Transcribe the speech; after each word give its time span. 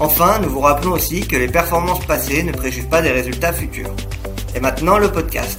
Enfin, 0.00 0.38
nous 0.40 0.48
vous 0.48 0.60
rappelons 0.60 0.92
aussi 0.92 1.26
que 1.26 1.34
les 1.34 1.48
performances 1.48 2.06
passées 2.06 2.44
ne 2.44 2.52
préjugent 2.52 2.88
pas 2.88 3.02
des 3.02 3.10
résultats 3.10 3.52
futurs. 3.52 3.92
Et 4.54 4.60
maintenant, 4.60 4.96
le 4.96 5.10
podcast. 5.10 5.58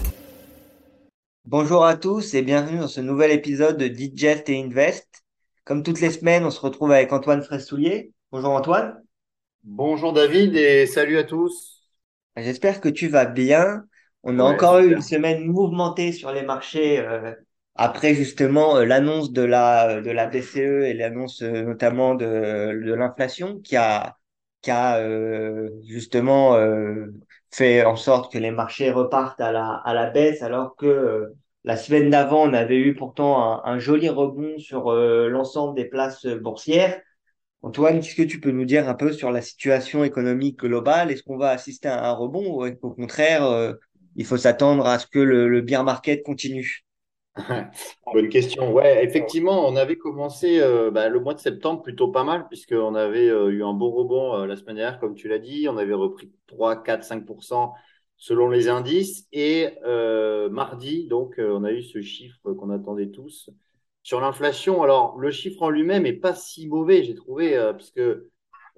Bonjour 1.44 1.84
à 1.84 1.98
tous 1.98 2.34
et 2.36 2.41
bienvenue 2.41 2.80
dans 2.80 2.88
ce 2.88 3.02
nouvel 3.02 3.32
épisode 3.32 3.76
de 3.76 3.90
Digest 3.90 4.48
et 4.48 4.58
Invest. 4.58 5.26
Comme 5.66 5.84
toutes 5.84 5.99
les 5.99 6.12
semaines, 6.12 6.46
on 6.46 6.52
se 6.52 6.62
retrouve 6.62 6.94
avec 6.94 7.12
Antoine 7.12 7.44
Fraissoulier. 7.44 8.13
Bonjour 8.32 8.52
Antoine. 8.52 9.04
Bonjour 9.66 10.13
David 10.13 10.55
et 10.55 10.85
salut 10.85 11.18
à 11.18 11.26
tous. 11.26 11.91
J'espère 12.38 12.80
que 12.80 12.88
tu 12.88 13.10
vas 13.10 13.26
bien. 13.26 13.84
On 14.24 14.40
a 14.40 14.44
encore 14.44 14.80
eu 14.80 14.94
une 14.94 15.02
semaine 15.02 15.48
mouvementée 15.48 16.13
sur 16.13 16.32
les 16.32 16.44
marchés 16.44 16.99
euh, 16.99 17.34
après 17.76 18.16
justement 18.16 18.77
euh, 18.77 18.85
l'annonce 18.85 19.34
de 19.34 19.41
la 19.41 19.99
de 19.99 20.12
la 20.12 20.27
BCE 20.27 20.85
et 20.85 20.94
l'annonce 20.94 21.41
euh, 21.41 21.63
notamment 21.63 22.16
de, 22.16 22.26
de 22.85 22.94
l'inflation 22.94 23.60
qui 23.60 23.76
a 23.76 24.19
qui 24.62 24.72
a 24.72 25.02
justement 25.88 26.58
fait 27.52 27.86
en 27.86 27.95
sorte 27.95 28.31
que 28.31 28.38
les 28.38 28.52
marchés 28.52 28.91
repartent 28.91 29.41
à 29.41 29.52
la 29.52 29.82
à 29.85 29.94
la 29.94 30.09
baisse 30.09 30.41
alors 30.41 30.76
que 30.76 31.34
la 31.63 31.77
semaine 31.77 32.10
d'avant 32.10 32.43
on 32.43 32.54
avait 32.54 32.77
eu 32.77 32.93
pourtant 32.96 33.63
un, 33.65 33.80
joli 33.80 34.10
rebond 34.10 34.57
sur 34.57 34.91
l'ensemble 34.91 35.76
des 35.76 35.85
places 35.85 36.26
boursières. 36.26 37.02
Antoine, 37.62 37.99
qu'est-ce 37.99 38.15
que 38.15 38.24
tu 38.24 38.40
peux 38.40 38.52
nous 38.52 38.65
dire 38.65 38.87
un 38.87 38.93
peu 38.93 39.12
sur 39.12 39.32
la 39.32 39.41
situation 39.41 40.04
économique 40.04 40.60
globale? 40.60 41.12
Est-ce 41.12 41.24
qu'on 41.24 41.37
va 41.37 41.49
assister 41.49 41.87
à 41.90 42.10
un 42.10 42.13
rebond 42.13 42.46
ou 42.46 42.65
au 42.65 42.91
contraire 42.91 43.76
il 44.15 44.26
faut 44.26 44.37
s'attendre 44.37 44.85
à 44.85 44.99
ce 44.99 45.07
que 45.07 45.20
le, 45.20 45.48
le 45.48 45.62
bear 45.62 45.84
market 45.84 46.24
continue? 46.24 46.85
Bonne 48.13 48.29
question. 48.29 48.73
Ouais, 48.73 49.04
effectivement, 49.04 49.68
on 49.68 49.76
avait 49.76 49.98
commencé 49.98 50.59
euh, 50.59 50.91
bah, 50.91 51.09
le 51.09 51.20
mois 51.20 51.34
de 51.34 51.40
septembre 51.40 51.81
plutôt 51.81 52.09
pas 52.09 52.23
mal, 52.23 52.48
puisqu'on 52.48 52.96
avait 52.96 53.29
euh, 53.29 53.49
eu 53.49 53.63
un 53.63 53.73
beau 53.73 53.91
rebond 53.91 54.35
euh, 54.35 54.46
la 54.46 54.55
semaine 54.55 54.77
dernière, 54.77 54.99
comme 54.99 55.15
tu 55.15 55.27
l'as 55.27 55.40
dit. 55.40 55.68
On 55.70 55.77
avait 55.77 55.93
repris 55.93 56.31
3, 56.48 56.84
4, 56.84 57.04
5% 57.04 57.73
selon 58.18 58.49
les 58.49 58.68
indices. 58.68 59.27
Et 59.31 59.70
mardi, 60.51 61.07
donc, 61.07 61.35
on 61.40 61.63
a 61.63 61.71
eu 61.71 61.84
ce 61.84 62.01
chiffre 62.01 62.54
qu'on 62.54 62.70
attendait 62.70 63.09
tous. 63.09 63.49
Sur 64.03 64.22
l'inflation, 64.22 64.81
alors 64.81 65.18
le 65.18 65.31
chiffre 65.31 65.62
en 65.62 65.69
lui-même 65.69 66.03
n'est 66.03 66.13
pas 66.13 66.34
si 66.34 66.68
mauvais, 66.68 67.03
j'ai 67.03 67.16
trouvé, 67.16 67.57
puisque 67.78 68.01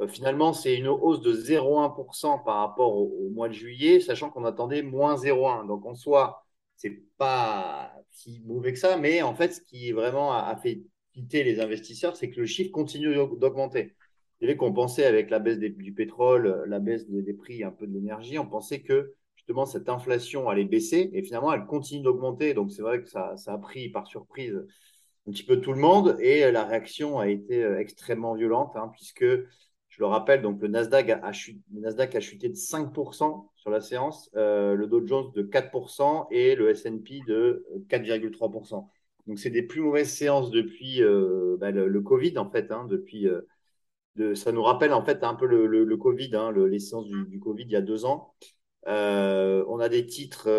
finalement, 0.08 0.54
c'est 0.54 0.76
une 0.76 0.88
hausse 0.88 1.22
de 1.22 1.34
0,1% 1.34 2.44
par 2.44 2.58
rapport 2.58 2.96
au, 2.96 3.30
mois 3.32 3.48
de 3.48 3.54
juillet, 3.54 4.00
sachant 4.00 4.30
qu'on 4.30 4.46
attendait 4.46 4.84
moins 4.84 5.16
0,1. 5.16 5.66
Donc, 5.66 5.86
en 5.86 5.96
soi, 5.96 6.41
c'est 6.82 7.00
pas 7.18 7.94
si 8.10 8.42
mauvais 8.44 8.74
que 8.74 8.80
ça, 8.80 8.98
mais 8.98 9.22
en 9.22 9.36
fait, 9.36 9.54
ce 9.54 9.62
qui 9.62 9.92
vraiment 9.92 10.34
a, 10.34 10.56
fait 10.56 10.82
quitter 11.14 11.44
les 11.44 11.60
investisseurs, 11.60 12.16
c'est 12.16 12.32
que 12.32 12.40
le 12.40 12.48
chiffre 12.48 12.72
continue 12.72 13.14
d'augmenter. 13.38 13.84
Vous 13.84 14.48
savez 14.48 14.58
qu'on 14.58 14.74
pensait 14.74 15.06
avec 15.06 15.30
la 15.30 15.38
baisse 15.38 15.60
du 15.60 15.94
pétrole, 15.94 16.64
la 16.68 16.80
baisse 16.80 17.08
des, 17.08 17.34
prix 17.34 17.64
un 17.64 17.70
peu 17.70 17.86
de 17.86 17.94
l'énergie, 17.94 18.40
on 18.40 18.48
pensait 18.48 18.82
que 18.82 19.14
justement 19.36 19.66
cette 19.66 19.90
inflation 19.90 20.50
allait 20.50 20.66
baisser 20.66 21.12
et 21.14 21.22
finalement 21.22 21.54
elle 21.54 21.66
continue 21.66 22.02
d'augmenter. 22.02 22.56
Donc 22.56 22.72
c'est 22.72 22.82
vrai 22.82 23.04
que 23.04 23.10
ça, 23.10 23.36
a 23.46 23.58
pris 23.60 23.90
par 23.90 24.08
surprise 24.08 24.66
un 25.28 25.32
petit 25.32 25.44
peu 25.44 25.62
tout 25.62 25.74
le 25.74 25.80
monde 25.80 26.18
et 26.20 26.52
la 26.52 26.66
réaction 26.66 27.20
a 27.20 27.28
été 27.28 27.64
euh, 27.64 27.80
extrêmement 27.80 28.34
violente 28.34 28.72
hein, 28.76 28.90
puisque 28.92 29.26
le 30.02 30.08
rappelle, 30.08 30.42
donc 30.42 30.60
le 30.62 30.68
Nasdaq 30.68 31.10
a, 31.10 31.32
chuté, 31.32 31.62
Nasdaq 31.72 32.16
a 32.16 32.20
chuté 32.20 32.50
de 32.50 32.56
5% 32.56 33.50
sur 33.56 33.70
la 33.70 33.82
séance, 33.82 34.32
euh, 34.36 34.74
le 34.74 34.88
Dow 34.88 35.06
Jones 35.06 35.32
de 35.36 35.44
4% 35.44 36.28
et 36.32 36.56
le 36.56 36.72
S&P 36.72 37.22
de 37.28 37.64
4,3%. 37.88 38.90
Donc 39.28 39.38
c'est 39.38 39.52
des 39.52 39.62
plus 39.62 39.82
mauvaises 39.82 40.12
séances 40.12 40.50
depuis 40.50 41.04
euh, 41.04 41.56
bah, 41.60 41.70
le, 41.70 42.02
Covid 42.02 42.36
en 42.40 42.50
fait. 42.50 42.72
Hein, 42.72 42.88
depuis, 42.90 43.28
euh, 43.28 43.42
de, 44.16 44.34
ça 44.34 44.52
nous 44.52 44.64
rappelle 44.64 44.92
en 44.92 45.06
fait 45.06 45.24
un 45.24 45.36
peu 45.36 45.46
le, 45.46 45.68
le, 45.68 45.98
Covid, 45.98 46.32
hein, 46.36 46.52
les 46.52 46.80
séances 46.80 47.08
du, 47.08 47.40
Covid 47.40 47.66
il 47.66 47.72
y 47.72 47.76
a 47.76 47.82
deux 47.82 48.04
ans. 48.04 48.34
On 48.88 49.80
a 49.80 49.90
des 49.90 50.06
titres 50.06 50.50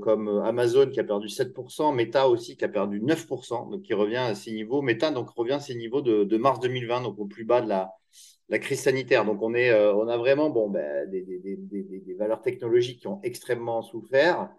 comme 0.00 0.28
Amazon 0.44 0.88
qui 0.90 1.00
a 1.00 1.04
perdu 1.04 1.28
7%, 1.28 1.94
Meta 1.94 2.28
aussi 2.28 2.56
qui 2.56 2.64
a 2.64 2.68
perdu 2.68 3.00
9%, 3.00 3.70
donc 3.70 3.82
qui 3.82 3.94
revient 3.94 4.16
à 4.16 4.34
ces 4.34 4.52
niveaux. 4.52 4.82
Meta 4.82 5.10
donc 5.10 5.30
revient 5.30 5.54
à 5.54 5.60
ces 5.60 5.74
niveaux 5.74 6.02
de, 6.02 6.36
mars 6.36 6.60
2020, 6.60 7.02
donc 7.02 7.18
au 7.18 7.26
plus 7.26 7.44
bas 7.44 7.60
de 7.60 7.68
la, 7.68 7.90
crise 8.58 8.80
sanitaire. 8.82 9.24
Donc, 9.24 9.42
on, 9.42 9.54
est, 9.54 9.70
euh, 9.70 9.94
on 9.94 10.08
a 10.08 10.16
vraiment 10.16 10.50
bon, 10.50 10.68
ben, 10.68 11.08
des, 11.10 12.16
valeurs 12.18 12.42
technologiques 12.42 13.00
qui 13.00 13.06
ont 13.06 13.20
extrêmement 13.22 13.82
souffert. 13.82 14.50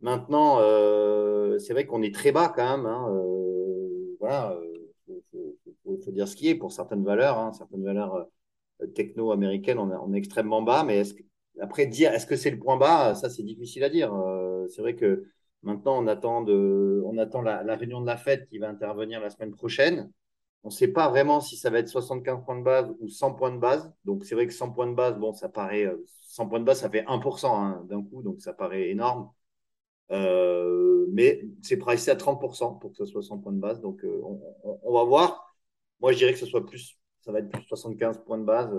Maintenant, 0.00 0.58
euh, 0.60 1.58
c'est 1.58 1.72
vrai 1.72 1.86
qu'on 1.86 2.02
est 2.02 2.14
très 2.14 2.32
bas 2.32 2.52
quand 2.54 2.76
même. 2.76 2.86
Hein, 2.86 3.08
euh, 3.10 4.16
voilà, 4.20 4.58
il 5.08 6.00
faut, 6.04 6.10
dire 6.10 6.28
ce 6.28 6.36
qui 6.36 6.48
est 6.48 6.54
pour 6.54 6.72
certaines 6.72 7.04
valeurs. 7.04 7.38
Hein, 7.38 7.52
certaines 7.52 7.84
valeurs 7.84 8.26
techno-américaines, 8.94 9.78
on, 9.78 9.90
on, 9.90 10.12
est 10.14 10.18
extrêmement 10.18 10.62
bas. 10.62 10.84
Mais 10.84 10.98
est 10.98 11.25
après, 11.60 11.86
dire 11.86 12.12
est-ce 12.12 12.26
que 12.26 12.36
c'est 12.36 12.50
le 12.50 12.58
point 12.58 12.76
bas, 12.76 13.14
ça, 13.14 13.30
c'est 13.30 13.42
difficile 13.42 13.84
à 13.84 13.88
dire. 13.88 14.12
c'est 14.68 14.82
vrai 14.82 14.94
que 14.94 15.24
maintenant, 15.62 16.02
on 16.02 16.06
attend, 16.06 16.42
de, 16.42 17.02
on 17.04 17.18
attend 17.18 17.42
la, 17.42 17.76
réunion 17.76 18.00
de 18.00 18.06
la 18.06 18.16
fête 18.16 18.48
qui 18.48 18.58
va 18.58 18.68
intervenir 18.68 19.20
la 19.20 19.30
semaine 19.30 19.54
prochaine. 19.54 20.10
On 20.62 20.68
ne 20.68 20.72
sait 20.72 20.88
pas 20.88 21.08
vraiment 21.08 21.40
si 21.40 21.56
ça 21.56 21.70
va 21.70 21.78
être 21.78 21.88
75 21.88 22.44
points 22.44 22.58
de 22.58 22.64
base 22.64 22.92
ou 23.00 23.08
100 23.08 23.34
points 23.34 23.52
de 23.52 23.58
base. 23.58 23.92
Donc, 24.04 24.24
c'est 24.24 24.34
vrai 24.34 24.46
que 24.46 24.52
100 24.52 24.72
points 24.72 24.88
de 24.88 24.94
base, 24.94 25.16
bon, 25.18 25.32
ça 25.32 25.48
paraît, 25.48 25.86
100 26.22 26.44
euh, 26.44 26.48
points 26.48 26.60
de 26.60 26.64
base, 26.64 26.80
ça 26.80 26.90
fait 26.90 27.04
1% 27.04 27.46
hein, 27.46 27.84
d'un 27.88 28.02
coup, 28.02 28.22
donc 28.22 28.40
ça 28.40 28.52
paraît 28.52 28.90
énorme. 28.90 29.30
Euh, 30.12 31.06
mais 31.12 31.42
c'est 31.62 31.76
pricé 31.76 32.10
à 32.10 32.16
30% 32.16 32.78
pour 32.78 32.90
que 32.90 32.96
ce 32.96 33.06
soit 33.06 33.22
100 33.22 33.38
points 33.38 33.52
de 33.52 33.60
base. 33.60 33.80
Donc, 33.80 34.04
euh, 34.04 34.20
on, 34.62 34.92
va 34.92 35.04
voir. 35.04 35.56
Moi, 36.00 36.12
je 36.12 36.18
dirais 36.18 36.32
que 36.32 36.38
ce 36.38 36.46
soit 36.46 36.64
plus, 36.64 36.98
ça 37.26 37.32
va 37.32 37.40
être 37.40 37.50
plus 37.50 37.62
75 37.64 38.22
points 38.24 38.38
de 38.38 38.44
base 38.44 38.70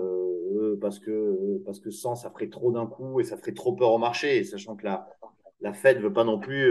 parce 0.80 0.98
que 0.98 1.62
parce 1.64 1.78
que 1.78 1.90
100, 1.90 2.16
ça 2.16 2.30
ferait 2.30 2.48
trop 2.48 2.72
d'un 2.72 2.86
coup 2.86 3.20
et 3.20 3.24
ça 3.24 3.36
ferait 3.36 3.52
trop 3.52 3.74
peur 3.74 3.92
au 3.92 3.98
marché. 3.98 4.42
sachant 4.44 4.74
que 4.74 4.84
la 4.84 5.08
la 5.60 5.72
Fed 5.72 6.00
veut 6.00 6.12
pas 6.12 6.24
non 6.24 6.38
plus 6.38 6.70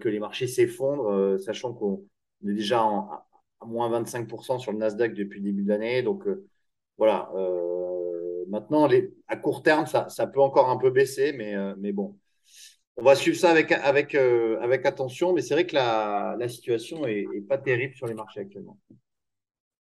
que 0.00 0.08
les 0.08 0.18
marchés 0.18 0.46
s'effondrent, 0.46 1.38
sachant 1.40 1.72
qu'on 1.72 2.04
est 2.44 2.54
déjà 2.54 2.82
en, 2.82 3.08
à 3.60 3.66
moins 3.66 3.90
25% 3.90 4.58
sur 4.58 4.72
le 4.72 4.78
Nasdaq 4.78 5.14
depuis 5.14 5.40
le 5.40 5.44
début 5.44 5.62
de 5.62 5.68
l'année. 5.68 6.02
Donc 6.02 6.26
euh, 6.26 6.46
voilà, 6.98 7.30
euh, 7.34 8.44
maintenant, 8.48 8.86
les, 8.86 9.12
à 9.28 9.36
court 9.36 9.62
terme, 9.62 9.86
ça, 9.86 10.08
ça, 10.08 10.26
peut 10.26 10.40
encore 10.40 10.70
un 10.70 10.76
peu 10.76 10.90
baisser, 10.90 11.32
mais, 11.32 11.54
euh, 11.54 11.74
mais 11.78 11.92
bon. 11.92 12.16
On 12.98 13.04
va 13.04 13.14
suivre 13.14 13.36
ça 13.36 13.50
avec, 13.50 13.72
avec, 13.72 14.14
avec 14.14 14.86
attention, 14.86 15.34
mais 15.34 15.42
c'est 15.42 15.52
vrai 15.52 15.66
que 15.66 15.74
la, 15.74 16.34
la 16.38 16.48
situation 16.48 17.06
est, 17.06 17.26
est, 17.34 17.42
pas 17.42 17.58
terrible 17.58 17.94
sur 17.94 18.06
les 18.06 18.14
marchés 18.14 18.40
actuellement. 18.40 18.78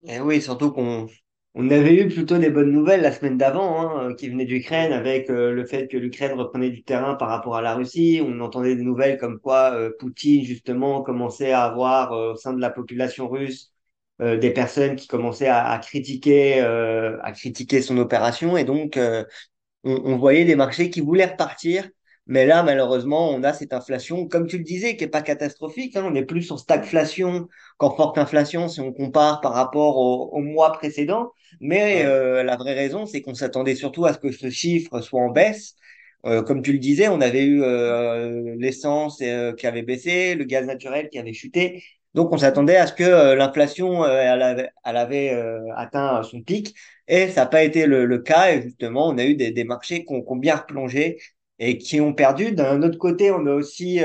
Et 0.07 0.15
eh 0.15 0.19
oui, 0.19 0.41
surtout 0.41 0.71
qu'on 0.71 1.07
on 1.55 1.69
avait 1.69 1.95
eu 1.95 2.07
plutôt 2.07 2.37
des 2.37 2.49
bonnes 2.49 2.71
nouvelles 2.71 3.01
la 3.01 3.11
semaine 3.11 3.37
d'avant, 3.37 3.89
hein, 3.89 4.13
qui 4.15 4.29
venaient 4.29 4.45
d'Ukraine, 4.45 4.91
avec 4.93 5.29
le 5.29 5.65
fait 5.65 5.87
que 5.87 5.97
l'Ukraine 5.97 6.33
reprenait 6.33 6.69
du 6.69 6.83
terrain 6.83 7.15
par 7.15 7.29
rapport 7.29 7.55
à 7.55 7.61
la 7.61 7.75
Russie. 7.75 8.21
On 8.23 8.39
entendait 8.41 8.75
des 8.75 8.83
nouvelles 8.83 9.17
comme 9.17 9.39
quoi 9.39 9.77
Poutine, 9.99 10.43
justement, 10.43 11.01
commençait 11.01 11.51
à 11.51 11.63
avoir 11.63 12.11
au 12.11 12.35
sein 12.35 12.53
de 12.53 12.61
la 12.61 12.69
population 12.69 13.29
russe 13.29 13.75
euh, 14.21 14.37
des 14.37 14.51
personnes 14.51 14.95
qui 14.95 15.07
commençaient 15.07 15.47
à, 15.49 15.67
à 15.69 15.77
critiquer 15.79 16.61
euh, 16.61 17.17
à 17.21 17.33
critiquer 17.33 17.81
son 17.81 17.97
opération. 17.97 18.55
Et 18.55 18.63
donc 18.63 18.95
euh, 18.95 19.25
on, 19.83 20.01
on, 20.05 20.17
voyait 20.17 20.45
des 20.45 20.55
marchés 20.55 20.89
qui 20.89 21.01
voulaient 21.01 21.25
repartir 21.25 21.89
mais 22.27 22.45
là 22.45 22.63
malheureusement 22.63 23.29
on 23.31 23.43
a 23.43 23.53
cette 23.53 23.73
inflation 23.73 24.27
comme 24.27 24.47
tu 24.47 24.57
le 24.57 24.63
disais 24.63 24.95
qui 24.97 25.03
est 25.03 25.07
pas 25.07 25.21
catastrophique 25.21 25.95
hein, 25.95 26.03
on 26.05 26.15
est 26.15 26.25
plus 26.25 26.51
en 26.51 26.57
stagflation 26.57 27.47
qu'en 27.77 27.95
forte 27.95 28.17
inflation 28.17 28.67
si 28.67 28.81
on 28.81 28.93
compare 28.93 29.41
par 29.41 29.53
rapport 29.53 29.97
au, 29.97 30.29
au 30.31 30.41
mois 30.41 30.71
précédent. 30.71 31.31
Mais 31.61 32.03
la 32.03 32.55
vraie 32.57 32.73
raison 32.73 33.05
c'est 33.05 33.21
qu'on 33.21 33.33
s'attendait 33.33 33.75
surtout 33.75 34.05
à 34.05 34.13
ce 34.13 34.19
que 34.19 34.31
ce 34.31 34.49
chiffre 34.49 35.01
soit 35.01 35.21
en 35.21 35.29
baisse. 35.29 35.75
Euh, 36.25 36.41
comme 36.41 36.63
tu 36.63 36.73
le 36.73 36.79
disais, 36.79 37.07
on 37.07 37.21
avait 37.21 37.43
eu 37.45 37.61
euh, 37.61 38.55
l'essence 38.57 39.19
qui 39.19 39.67
avait 39.67 39.83
baissé, 39.83 40.33
le 40.33 40.43
gaz 40.43 40.65
naturel 40.65 41.09
qui 41.09 41.19
avait 41.19 41.33
chuté, 41.33 41.83
donc, 42.15 42.31
on 42.31 42.37
s'attendait 42.37 42.77
à 42.77 42.87
ce 42.87 42.93
que 42.93 43.03
euh, 43.03 43.35
l'inflation, 43.35 44.05
euh, 44.05 44.21
elle 44.21 44.41
avait, 44.41 44.69
elle 44.85 44.95
avait 44.95 45.33
euh, 45.33 45.59
atteint 45.75 46.23
son 46.23 46.41
pic, 46.41 46.73
et 47.09 47.27
ça 47.27 47.41
n'a 47.41 47.47
pas 47.47 47.61
été 47.63 47.85
le, 47.87 48.17
cas. 48.19 48.53
Et 48.53 48.61
justement, 48.61 49.09
on 49.09 49.17
a 49.17 49.25
eu 49.25 49.35
des, 49.35 49.51
des 49.51 49.65
marchés 49.65 50.05
qui 50.05 50.13
ont, 50.13 50.21
qui 50.21 50.31
ont, 50.31 50.37
bien 50.37 50.55
replongé 50.55 51.17
et 51.59 51.77
qui 51.77 52.01
ont 52.01 52.13
perdu. 52.13 52.51
D'un 52.51 52.81
autre 52.83 52.97
côté, 52.97 53.31
on 53.31 53.45
a 53.45 53.53
aussi 53.53 53.99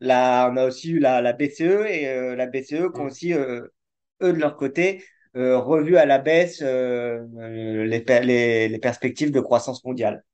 la, 0.00 0.50
on 0.52 0.56
a 0.56 0.66
aussi 0.66 0.92
eu 0.92 0.98
la, 0.98 1.20
la 1.20 1.32
BCE 1.32 1.86
et 1.88 2.34
la 2.36 2.46
BCE 2.46 2.92
qui 2.92 3.00
ont 3.00 3.06
aussi 3.06 3.32
eux 3.32 3.70
de 4.20 4.38
leur 4.38 4.56
côté 4.56 5.04
revu 5.34 5.96
à 5.96 6.06
la 6.06 6.18
baisse 6.18 6.60
les, 6.62 8.04
les, 8.04 8.68
les 8.68 8.78
perspectives 8.78 9.32
de 9.32 9.40
croissance 9.40 9.84
mondiale. 9.84 10.24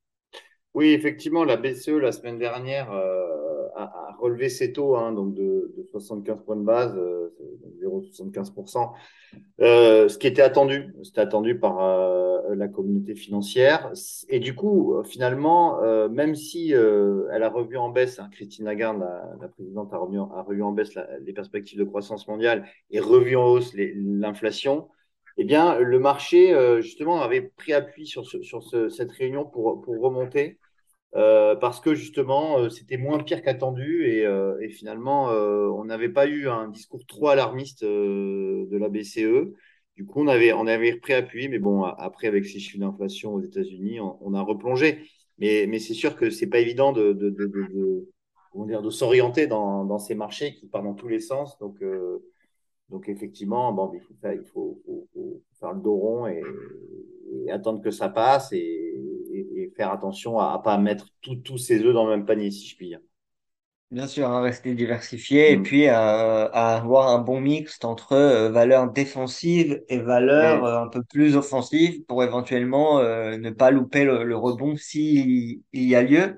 Oui, 0.75 0.91
effectivement, 0.91 1.45
la 1.45 1.57
BCE 1.57 1.99
la 1.99 2.13
semaine 2.13 2.39
dernière 2.39 2.93
euh, 3.77 3.81
a 3.81 4.17
relevé 4.19 4.49
ses 4.49 4.73
taux 4.73 4.97
hein, 4.97 5.13
donc 5.13 5.35
de, 5.35 5.75
de 5.77 5.83
75 5.91 6.43
points 6.45 6.57
de 6.57 6.63
base, 6.63 6.97
euh, 6.97 7.35
0,75%, 7.83 8.93
euh, 9.61 10.09
ce 10.09 10.19
qui 10.19 10.27
était 10.27 10.43
attendu. 10.43 10.95
C'était 11.03 11.21
attendu 11.21 11.59
par 11.59 11.81
euh, 11.81 12.55
la 12.55 12.69
communauté 12.69 13.15
financière. 13.15 13.93
Et 14.29 14.41
du 14.41 14.55
coup, 14.55 15.03
finalement, 15.05 15.83
euh, 15.83 16.09
même 16.09 16.35
si 16.35 16.75
euh, 16.75 17.29
elle 17.33 17.43
a 17.43 17.49
revu 17.49 17.77
en 17.77 17.91
baisse, 17.91 18.19
hein, 18.19 18.29
Christine 18.33 18.65
Lagarde, 18.65 19.01
la, 19.41 19.49
présidente, 19.49 19.93
a 19.93 19.99
revu, 19.99 20.63
en 20.63 20.73
baisse 20.73 20.99
les 21.25 21.33
perspectives 21.33 21.79
de 21.79 21.85
croissance 21.85 22.29
mondiale 22.29 22.67
et 22.91 23.01
revu 23.01 23.37
en 23.37 23.47
hausse 23.47 23.73
l'inflation, 23.75 24.89
eh 25.37 25.45
bien, 25.45 25.79
le 25.79 25.99
marché, 25.99 26.53
euh, 26.55 26.81
justement, 26.81 27.23
avait 27.23 27.41
pris 27.41 27.73
appui 27.73 28.07
sur, 28.07 28.27
ce, 28.27 28.43
sur 28.43 28.63
ce, 28.63 28.89
cette 28.89 29.13
réunion 29.13 29.45
pour 29.45 29.85
remonter. 29.87 30.59
Euh, 31.17 31.57
parce 31.57 31.81
que 31.81 31.95
justement, 31.95 32.59
euh, 32.59 32.69
c'était 32.71 32.97
moins 32.97 33.19
pire 33.23 33.43
qu'attendu 33.43 34.05
et, 34.07 34.25
euh, 34.25 34.57
et, 34.61 34.69
finalement, 34.69 35.31
euh, 35.31 35.67
on 35.69 35.85
n'avait 35.85 36.09
pas 36.09 36.29
eu 36.29 36.49
un 36.49 36.69
discours 36.69 37.05
trop 37.05 37.29
alarmiste 37.29 37.83
euh, 37.83 38.67
de 38.71 38.77
la 38.77 38.89
BCE. 38.89 39.53
Du 39.97 40.07
coup, 40.07 40.23
on 40.23 40.29
avait, 40.29 40.53
on 40.53 40.67
avait 40.69 40.93
repris 40.93 41.13
appui, 41.15 41.49
mais 41.49 41.59
bon, 41.59 41.83
après, 41.83 42.29
avec 42.29 42.47
ces 42.47 42.61
chiffres 42.61 42.79
d'inflation 42.79 43.35
aux 43.35 43.43
États-Unis, 43.43 43.99
on, 44.01 44.35
a 44.35 44.41
replongé. 44.41 45.05
Mais, 45.39 45.67
mais 45.69 45.79
c'est 45.81 45.95
sûr 45.95 46.17
que 46.17 46.31
c'est 46.31 46.47
pas 46.47 46.61
évident 46.61 46.93
de, 46.93 47.13
de, 47.13 47.29
de, 47.29 47.47
de, 47.47 48.81
de, 48.83 48.91
s'orienter 48.91 49.47
dans, 49.47 49.85
dans 49.85 49.99
ces 49.99 50.15
marchés 50.15 50.55
qui 50.55 50.67
partent 50.69 50.85
dans 50.85 50.95
tous 50.95 51.09
les 51.09 51.21
sens. 51.21 51.59
Donc, 51.59 51.83
donc 52.89 53.09
effectivement, 53.09 53.73
bon, 53.73 53.93
il 53.95 54.01
faut 54.01 54.15
faire, 54.21 54.33
il 54.33 54.45
faut, 54.45 54.81
faut, 54.87 55.09
faut 55.13 55.43
faire 55.59 55.73
le 55.73 55.81
dos 55.81 55.97
rond 55.97 56.27
et, 56.27 56.43
et, 57.47 57.51
attendre 57.51 57.83
que 57.83 57.91
ça 57.91 58.09
passe 58.09 58.53
et, 58.53 59.10
et, 59.71 59.75
faire 59.77 59.93
attention 59.93 60.39
à 60.39 60.57
ne 60.59 60.63
pas 60.63 60.79
mettre 60.79 61.07
tous 61.45 61.59
ses 61.59 61.83
œufs 61.85 61.95
dans 61.95 62.05
le 62.07 62.17
même 62.17 62.27
panier, 62.27 62.51
si 62.51 62.69
je 62.69 62.77
puis 62.77 62.89
dire. 62.89 63.01
Bien 63.91 64.07
sûr, 64.07 64.29
à 64.29 64.41
rester 64.41 64.75
diversifié 64.77 65.51
et 65.51 65.57
Mm. 65.57 65.63
puis 65.63 65.89
à, 65.89 66.45
à 66.45 66.77
avoir 66.77 67.09
un 67.09 67.19
bon 67.19 67.41
mixte 67.41 67.85
entre 67.85 68.13
euh, 68.13 68.49
valeurs 68.49 68.93
défensives 68.93 69.83
et 69.89 69.99
valeurs 69.99 70.65
euh, 70.65 70.79
un 70.85 70.87
peu 70.89 71.03
plus 71.03 71.35
offensives 71.35 72.05
pour 72.05 72.23
éventuellement 72.23 73.01
euh, 73.01 73.37
ne 73.37 73.51
pas 73.51 73.73
louper 73.73 74.05
le, 74.05 74.23
le 74.23 74.37
rebond 74.37 74.77
s'il 74.77 75.63
il 75.73 75.83
y 75.89 75.97
a 75.97 76.03
lieu. 76.05 76.37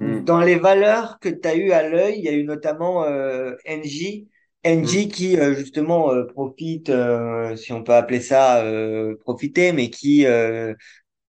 Mm. 0.00 0.24
Dans 0.24 0.40
les 0.40 0.56
valeurs 0.56 1.18
que 1.20 1.28
tu 1.28 1.46
as 1.48 1.56
eues 1.56 1.72
à 1.72 1.88
l'œil, 1.88 2.18
il 2.18 2.24
y 2.24 2.28
a 2.28 2.32
eu 2.32 2.44
notamment 2.44 3.04
euh, 3.04 3.54
NJ. 3.66 4.26
NJ 4.64 5.08
Mm. 5.08 5.08
qui 5.08 5.38
euh, 5.38 5.54
justement 5.54 6.12
euh, 6.12 6.24
profite, 6.26 6.90
euh, 6.90 7.56
si 7.56 7.72
on 7.72 7.82
peut 7.84 7.94
appeler 7.94 8.20
ça 8.20 8.64
euh, 8.64 9.16
profiter, 9.20 9.72
mais 9.72 9.90
qui 9.90 10.26
euh, 10.26 10.74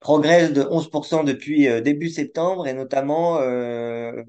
progresse 0.01 0.53
de 0.53 0.63
11% 0.63 1.25
depuis 1.25 1.69
euh, 1.69 1.81
début 1.81 2.09
septembre 2.09 2.67
et 2.67 2.73
notamment 2.73 3.39
euh, 3.41 4.23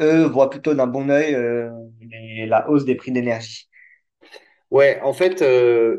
eux 0.00 0.24
voient 0.24 0.50
plutôt 0.50 0.74
d'un 0.74 0.88
bon 0.88 1.08
œil 1.10 1.34
euh, 1.34 1.70
la 2.46 2.68
hausse 2.68 2.84
des 2.84 2.96
prix 2.96 3.12
d'énergie. 3.12 3.68
Ouais, 4.72 5.00
en 5.02 5.12
fait, 5.12 5.44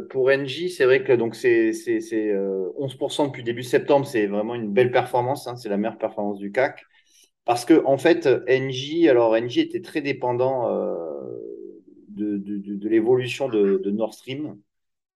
pour 0.10 0.28
Engie, 0.28 0.70
c'est 0.70 0.84
vrai 0.84 1.02
que 1.02 1.14
donc 1.14 1.36
c'est 1.36 1.72
c'est 1.72 2.02
c'est 2.02 2.30
euh, 2.32 2.70
11% 2.78 3.28
depuis 3.28 3.44
début 3.44 3.64
septembre, 3.64 4.06
c'est 4.06 4.28
vraiment 4.28 4.56
une 4.56 4.74
belle 4.74 4.92
performance, 4.92 5.48
hein, 5.48 5.56
c'est 5.56 5.70
la 5.70 5.78
meilleure 5.78 5.98
performance 5.98 6.38
du 6.38 6.52
CAC. 6.52 6.84
Parce 7.46 7.64
que 7.64 7.82
en 7.86 7.98
fait, 7.98 8.28
Engie, 8.50 9.08
alors 9.08 9.38
était 9.38 9.82
très 9.82 10.02
dépendant 10.02 10.70
de, 12.10 12.90
l'évolution 12.90 13.48
de 13.48 13.90
Nord 13.90 14.14
Stream. 14.14 14.58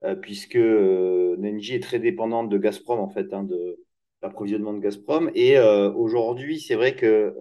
Euh, 0.03 0.15
puisque 0.15 0.55
euh, 0.55 1.35
Engie 1.43 1.75
est 1.75 1.83
très 1.83 1.99
dépendante 1.99 2.49
de 2.49 2.57
Gazprom, 2.57 2.99
en 2.99 3.09
fait, 3.09 3.33
hein, 3.33 3.43
de 3.43 3.79
l'approvisionnement 4.21 4.73
de 4.73 4.79
Gazprom. 4.79 5.31
Et 5.35 5.57
euh, 5.57 5.91
aujourd'hui, 5.93 6.59
c'est 6.59 6.75
vrai 6.75 6.95
que, 6.95 7.35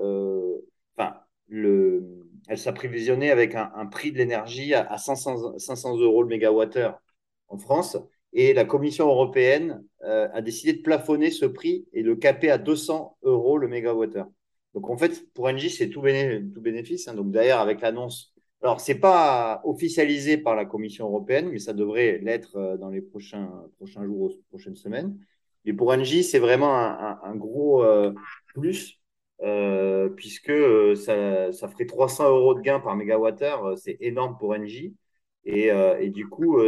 enfin, 0.97 1.15
le, 1.49 2.05
elle 2.49 2.59
s'approvisionnait 2.59 3.31
avec 3.31 3.55
un, 3.55 3.87
prix 3.87 4.13
de 4.13 4.19
l'énergie 4.19 4.75
à, 4.75 4.91
à 4.91 4.99
500, 4.99 5.59
500 5.59 5.99
euros 5.99 6.23
le 6.23 6.29
mégawattheure 6.29 7.01
en 7.49 7.59
France. 7.59 7.97
Et 8.33 8.53
la 8.53 8.65
Commission 8.65 9.09
européenne 9.09 9.83
euh, 10.05 10.29
a 10.33 10.43
décidé 10.43 10.75
de 10.75 10.83
plafonner 10.83 11.31
ce 11.31 11.47
prix 11.47 11.87
et 11.93 12.03
le 12.03 12.17
caper 12.17 12.51
à 12.51 12.59
200 12.59 13.17
euros 13.23 13.59
le 13.59 13.69
mégawattheure. 13.69 14.29
Donc 14.75 14.91
en 14.91 14.99
fait, 14.99 15.33
pour 15.33 15.47
Engie, 15.47 15.71
c'est 15.71 15.89
tout, 15.89 16.03
béné 16.03 16.43
tout 16.53 16.61
bénéfice. 16.61 17.09
Hein. 17.09 17.15
Donc 17.15 17.31
d'ailleurs, 17.31 17.61
avec 17.61 17.81
l'annonce 17.81 18.35
alors, 18.63 18.81
c'est 18.81 18.99
pas 18.99 19.61
officialisé 19.65 20.37
par 20.37 20.57
la 20.57 20.65
Commission 20.65 21.07
européenne, 21.07 21.51
mais 21.51 21.61
ça 21.61 21.73
devrait 21.73 22.19
l'être 22.19 22.57
euh, 22.57 22.77
dans 22.77 22.89
les 22.91 23.01
prochains, 23.01 23.49
prochains 23.77 24.05
jours 24.05 24.33
ou 24.33 24.43
prochaines 24.51 24.75
semaines. 24.77 25.17
Et 25.65 25.73
pour 25.73 25.91
Engie, 25.91 26.25
c'est 26.25 26.39
vraiment 26.41 26.75
un, 26.77 27.37
gros 27.37 27.85
euh, 27.85 28.13
plus, 28.55 29.01
euh, 29.43 30.09
puisque 30.11 30.53
ça, 30.97 31.69
ferait 31.69 31.87
300 31.87 32.31
euros 32.31 32.55
de 32.55 32.61
gain 32.61 32.81
par 32.81 32.97
mégawattheure. 32.97 33.77
C'est 33.79 33.97
énorme 34.01 34.37
pour 34.39 34.51
Engie. 34.51 34.97
Et, 35.45 35.71
du 36.11 36.29
coup, 36.29 36.61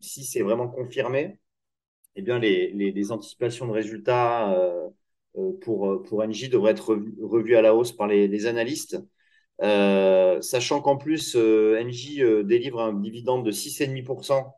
si 0.00 0.24
c'est 0.24 0.42
vraiment 0.42 0.68
confirmé, 0.68 1.38
eh 2.16 2.22
bien, 2.22 2.38
les, 2.38 3.12
anticipations 3.12 3.66
de 3.66 3.72
résultats 3.72 4.54
pour, 5.62 6.02
pour 6.02 6.20
Engie 6.20 6.48
devraient 6.48 6.72
être 6.72 6.94
revues, 7.22 7.56
à 7.56 7.62
la 7.62 7.74
hausse 7.74 7.92
par 7.92 8.06
les 8.08 8.46
analystes. 8.46 8.98
Euh, 9.62 10.40
sachant 10.40 10.80
qu'en 10.80 10.96
plus, 10.96 11.34
euh, 11.36 11.80
Engie 11.82 12.22
euh, 12.22 12.44
délivre 12.44 12.80
un 12.80 12.92
dividende 12.92 13.44
de 13.44 13.50
6,5%, 13.50 14.54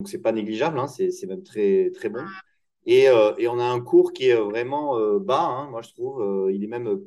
donc 0.00 0.08
c'est 0.08 0.22
pas 0.22 0.32
négligeable, 0.32 0.78
hein, 0.78 0.86
c'est 0.86 1.26
même 1.26 1.42
très, 1.42 1.90
très 1.92 2.08
bon. 2.08 2.24
Et, 2.86 3.08
euh, 3.08 3.34
et, 3.38 3.48
on 3.48 3.58
a 3.58 3.64
un 3.64 3.80
cours 3.80 4.12
qui 4.12 4.28
est 4.28 4.34
vraiment 4.36 4.98
euh, 4.98 5.18
bas, 5.18 5.44
hein, 5.44 5.70
moi 5.70 5.82
je 5.82 5.90
trouve. 5.90 6.50
Il 6.52 6.62
est 6.64 6.68
même 6.68 7.00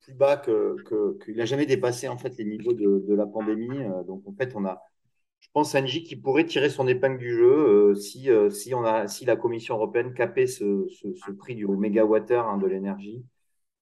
plus 0.00 0.14
bas 0.14 0.36
que 0.36 0.76
qu'il 1.24 1.36
n'a 1.36 1.44
jamais 1.46 1.66
dépassé 1.66 2.08
en 2.08 2.18
fait 2.18 2.36
les 2.38 2.44
niveaux 2.44 2.72
de, 2.74 3.14
la 3.14 3.26
pandémie. 3.26 3.84
Donc 4.06 4.22
en 4.26 4.32
fait, 4.34 4.54
on 4.56 4.64
a, 4.64 4.82
je 5.40 5.48
pense, 5.52 5.74
Engie 5.74 6.04
qui 6.04 6.16
pourrait 6.16 6.46
tirer 6.46 6.70
son 6.70 6.86
épingle 6.88 7.18
du 7.18 7.32
jeu 7.34 7.94
si, 7.96 8.28
si, 8.50 8.74
on 8.74 8.84
a, 8.84 9.08
si 9.08 9.24
la 9.24 9.36
Commission 9.36 9.76
européenne 9.76 10.14
capait 10.14 10.46
ce, 10.46 10.86
prix 11.38 11.54
du 11.56 11.66
mégawattheure 11.66 12.46
hein, 12.48 12.58
de 12.58 12.66
l'énergie 12.66 13.24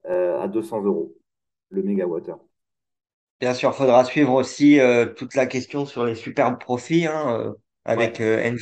à 0.05 0.49
200 0.49 0.83
euros 0.85 1.17
le 1.71 1.83
mégawattheure. 1.83 2.41
Bien 3.43 3.55
sûr, 3.55 3.75
faudra 3.75 4.05
suivre 4.05 4.33
aussi 4.35 4.81
euh, 4.81 5.07
toute 5.07 5.35
la 5.35 5.47
question 5.47 5.85
sur 5.87 6.05
les 6.07 6.15
superbes 6.15 6.61
profits 6.61 7.07
hein, 7.07 7.37
euh, 7.41 7.53
avec 7.85 8.21
Ouais. 8.21 8.23
euh, 8.23 8.53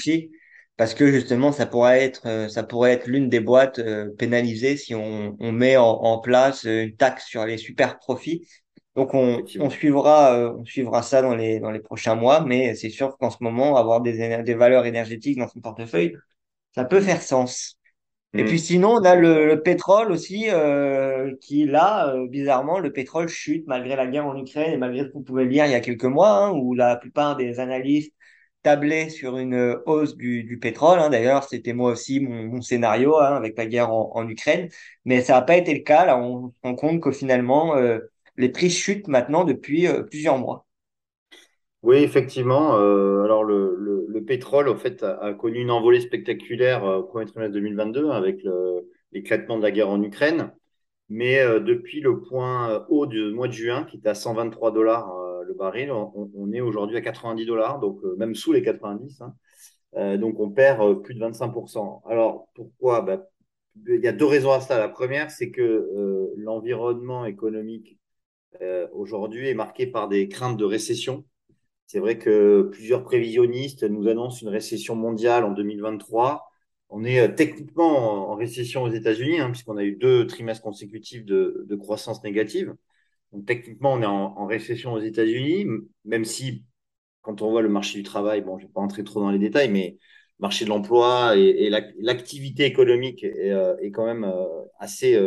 parce 0.76 0.94
que 0.94 1.12
justement, 1.12 1.52
ça 1.52 1.66
pourrait 1.66 2.02
être, 2.04 2.26
euh, 2.26 2.48
ça 2.48 2.62
pourrait 2.64 2.92
être 2.92 3.06
l'une 3.06 3.28
des 3.28 3.40
boîtes 3.40 3.78
euh, 3.80 4.10
pénalisées 4.18 4.76
si 4.78 4.94
on, 4.94 5.36
on 5.40 5.52
met 5.52 5.76
en, 5.76 5.84
en 5.86 6.18
place 6.20 6.64
une 6.64 6.96
taxe 6.96 7.26
sur 7.26 7.46
les 7.46 7.58
super 7.58 7.98
profits. 7.98 8.48
Donc, 8.96 9.14
on, 9.14 9.44
on 9.60 9.70
suivra, 9.70 10.34
euh, 10.38 10.52
on 10.58 10.64
suivra 10.64 11.02
ça 11.02 11.22
dans 11.22 11.34
les, 11.36 11.60
dans 11.60 11.70
les 11.72 11.80
prochains 11.80 12.14
mois, 12.16 12.42
mais 12.44 12.74
c'est 12.74 12.90
sûr 12.90 13.18
qu'en 13.18 13.30
ce 13.30 13.38
moment, 13.42 13.76
avoir 13.76 14.00
des, 14.02 14.42
des 14.42 14.54
valeurs 14.54 14.86
énergétiques 14.86 15.38
dans 15.38 15.48
son 15.48 15.60
portefeuille, 15.60 16.16
ça 16.74 16.84
peut 16.86 17.00
faire 17.02 17.22
sens. 17.22 17.79
Et 18.36 18.44
puis 18.44 18.58
Mm. 18.58 18.60
sinon, 18.60 18.90
on 18.94 19.04
a 19.04 19.16
le, 19.16 19.46
le 19.46 19.62
pétrole 19.62 20.12
aussi, 20.12 20.46
euh, 20.50 21.34
qui 21.40 21.66
là, 21.66 22.14
euh, 22.14 22.28
bizarrement, 22.28 22.78
le 22.78 22.92
pétrole 22.92 23.28
chute 23.28 23.64
malgré 23.66 23.96
la 23.96 24.06
guerre 24.06 24.26
en 24.26 24.36
Ukraine 24.36 24.72
et 24.72 24.76
malgré 24.76 25.04
ce 25.04 25.08
qu'on 25.10 25.22
pouvait 25.22 25.44
lire 25.46 25.66
il 25.66 25.72
y 25.72 25.74
a 25.74 25.80
quelques 25.80 26.04
mois, 26.04 26.30
hein, 26.46 26.50
où 26.52 26.74
la 26.74 26.96
plupart 26.96 27.36
des 27.36 27.58
analystes 27.60 28.12
tablaient 28.62 29.08
sur 29.10 29.38
une 29.38 29.78
hausse 29.86 30.16
du, 30.16 30.44
du 30.44 30.58
pétrole. 30.58 30.98
hein. 31.00 31.10
D'ailleurs, 31.10 31.44
c'était 31.44 31.72
moi 31.72 31.92
aussi 31.92 32.20
mon, 32.20 32.44
mon 32.44 32.62
scénario 32.62 33.18
hein, 33.18 33.34
avec 33.36 33.56
la 33.58 33.66
guerre 33.66 33.90
en, 33.92 34.12
en 34.14 34.28
Ukraine, 34.28 34.68
mais 35.04 35.22
ça 35.22 35.34
n'a 35.34 35.42
pas 35.42 35.56
été 35.56 35.74
le 35.74 35.80
cas. 35.80 36.04
Là, 36.06 36.18
on 36.18 36.50
se 36.50 36.54
rend 36.62 36.74
compte 36.76 37.00
que 37.02 37.10
finalement, 37.12 37.76
euh, 37.76 37.98
les 38.36 38.48
prix 38.50 38.70
chutent 38.70 39.08
maintenant 39.08 39.44
depuis 39.44 39.86
euh, 39.88 40.02
plusieurs 40.04 40.38
mois. 40.38 40.66
Oui, 41.82 41.96
effectivement. 41.98 42.76
euh, 42.76 43.22
alors, 43.24 43.42
le, 43.44 43.74
le, 43.78 44.04
le 44.06 44.24
pétrole, 44.24 44.68
au 44.68 44.76
fait, 44.76 45.02
a, 45.02 45.16
a 45.18 45.34
connu 45.34 45.60
une 45.60 45.70
envolée 45.70 46.00
spectaculaire 46.00 46.84
euh, 46.84 46.98
au 46.98 47.02
premier 47.04 47.24
trimestre 47.26 47.54
2022 47.54 48.10
avec 48.10 48.42
l'éclatement 49.12 49.56
de 49.58 49.62
la 49.62 49.70
guerre 49.70 49.88
en 49.90 50.02
Ukraine. 50.02 50.52
Mais 51.10 51.40
euh, 51.40 51.60
depuis 51.60 52.00
le 52.00 52.20
point 52.22 52.70
euh, 52.72 52.80
haut 52.90 53.06
du 53.06 53.32
mois 53.32 53.48
de 53.48 53.54
juin, 53.54 53.84
qui 53.84 53.98
était 53.98 54.08
à 54.10 54.14
123 54.16 54.72
dollars 54.72 55.10
euh, 55.16 55.44
le 55.44 55.54
baril, 55.54 55.92
on, 55.92 56.30
on 56.34 56.52
est 56.52 56.60
aujourd'hui 56.62 56.96
à 56.98 57.02
90 57.02 57.46
dollars, 57.46 57.80
donc 57.80 58.00
même 58.18 58.34
sous 58.34 58.52
les 58.52 58.62
90. 58.62 59.22
Hein. 59.22 59.34
Donc, 60.18 60.40
on 60.40 60.50
perd 60.50 61.02
plus 61.02 61.14
de 61.14 61.20
25%. 61.20 62.02
Alors, 62.08 62.48
pourquoi? 62.54 63.02
Bah, 63.02 63.26
il 63.88 64.00
y 64.04 64.08
a 64.08 64.12
deux 64.12 64.26
raisons 64.26 64.52
à 64.52 64.60
ça. 64.60 64.78
La 64.78 64.88
première, 64.88 65.30
c'est 65.30 65.50
que 65.50 66.32
l'environnement 66.38 67.24
économique 67.26 67.98
aujourd'hui 68.92 69.48
est 69.48 69.54
marqué 69.54 69.86
par 69.86 70.08
des 70.08 70.28
craintes 70.28 70.56
de 70.56 70.64
récession. 70.64 71.24
C'est 71.90 71.98
vrai 71.98 72.18
que 72.18 72.68
plusieurs 72.70 73.02
prévisionnistes 73.02 73.82
nous 73.82 74.06
annoncent 74.06 74.42
une 74.42 74.48
récession 74.48 74.94
mondiale 74.94 75.44
en 75.44 75.50
2023. 75.50 76.48
On 76.88 77.02
est 77.02 77.18
euh, 77.18 77.34
techniquement 77.34 78.30
en 78.30 78.36
récession 78.36 78.84
aux 78.84 78.90
États-Unis, 78.90 79.40
hein, 79.40 79.50
puisqu'on 79.50 79.76
a 79.76 79.82
eu 79.82 79.96
deux 79.96 80.24
trimestres 80.28 80.62
consécutifs 80.62 81.24
de, 81.24 81.66
croissance 81.80 82.22
négative. 82.22 82.76
Donc 83.32 83.44
techniquement, 83.44 83.94
on 83.94 84.02
est 84.02 84.06
en, 84.06 84.46
récession 84.46 84.92
aux 84.92 85.00
États-Unis, 85.00 85.66
même 86.04 86.24
si 86.24 86.64
quand 87.22 87.42
on 87.42 87.50
voit 87.50 87.62
le 87.62 87.68
marché 87.68 87.98
du 87.98 88.04
travail, 88.04 88.42
bon, 88.42 88.56
je 88.58 88.64
ne 88.64 88.68
vais 88.68 88.72
pas 88.72 88.80
entrer 88.80 89.02
trop 89.02 89.18
dans 89.20 89.32
les 89.32 89.40
détails, 89.40 89.68
mais 89.68 89.98
marché 90.38 90.64
de 90.64 90.70
l'emploi 90.70 91.36
et, 91.36 91.70
l'activité 91.98 92.66
économique 92.66 93.24
est, 93.24 93.52
est, 93.82 93.90
quand 93.90 94.06
même 94.06 94.32
assez 94.78 95.18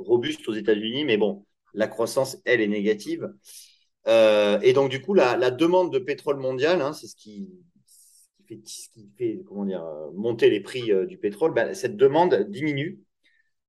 robuste 0.00 0.46
aux 0.48 0.54
États-Unis, 0.54 1.06
mais 1.06 1.16
bon, 1.16 1.46
la 1.72 1.88
croissance, 1.88 2.36
elle, 2.44 2.60
est 2.60 2.68
négative. 2.68 3.32
Et 4.06 4.72
donc, 4.72 4.90
du 4.90 5.00
coup, 5.00 5.14
la, 5.14 5.36
la 5.36 5.50
demande 5.50 5.92
de 5.92 5.98
pétrole 5.98 6.38
mondial, 6.38 6.80
hein, 6.80 6.92
c'est 6.92 7.06
ce 7.06 7.16
qui, 7.16 7.48
ce 8.48 8.88
qui 8.92 9.10
fait 9.16 9.42
comment 9.46 9.64
dire, 9.64 9.84
monter 10.14 10.50
les 10.50 10.60
prix 10.60 10.90
du 11.06 11.18
pétrole, 11.18 11.52
ben, 11.54 11.74
cette 11.74 11.96
demande 11.96 12.46
diminue. 12.48 13.00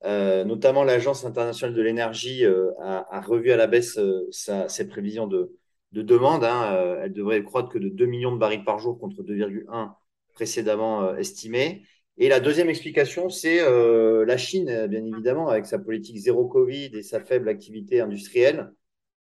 Euh, 0.04 0.44
notamment, 0.46 0.84
l'Agence 0.84 1.26
internationale 1.26 1.76
de 1.76 1.82
l'énergie 1.82 2.44
euh, 2.46 2.72
a, 2.80 3.18
a, 3.18 3.22
revu 3.22 3.52
à 3.52 3.58
la 3.58 3.68
baisse 3.68 3.98
euh, 4.00 4.28
sa, 4.32 4.68
ses 4.68 4.88
prévisions 4.88 5.28
de, 5.28 5.56
de 5.92 6.02
demande. 6.02 6.44
Hein. 6.44 6.98
elle 7.04 7.14
devrait 7.14 7.44
croître 7.44 7.70
que 7.70 7.78
de 7.78 7.90
2 7.90 8.06
millions 8.06 8.32
de 8.32 8.40
barils 8.40 8.64
par 8.64 8.80
jour 8.80 8.98
contre 9.00 9.24
2,1 9.24 9.94
précédemment 10.34 11.16
estimé. 11.18 11.84
Et 12.18 12.30
la 12.30 12.40
deuxième 12.40 12.70
explication, 12.70 13.30
c'est 13.30 13.60
la 13.60 14.38
Chine, 14.38 14.88
bien 14.88 15.04
évidemment, 15.04 15.50
avec 15.50 15.66
sa 15.66 15.78
politique 15.80 16.18
zéro 16.18 16.48
Covid 16.48 16.92
et 16.94 17.04
sa 17.04 17.20
faible 17.20 17.50
activité 17.50 18.00
industrielle. 18.00 18.72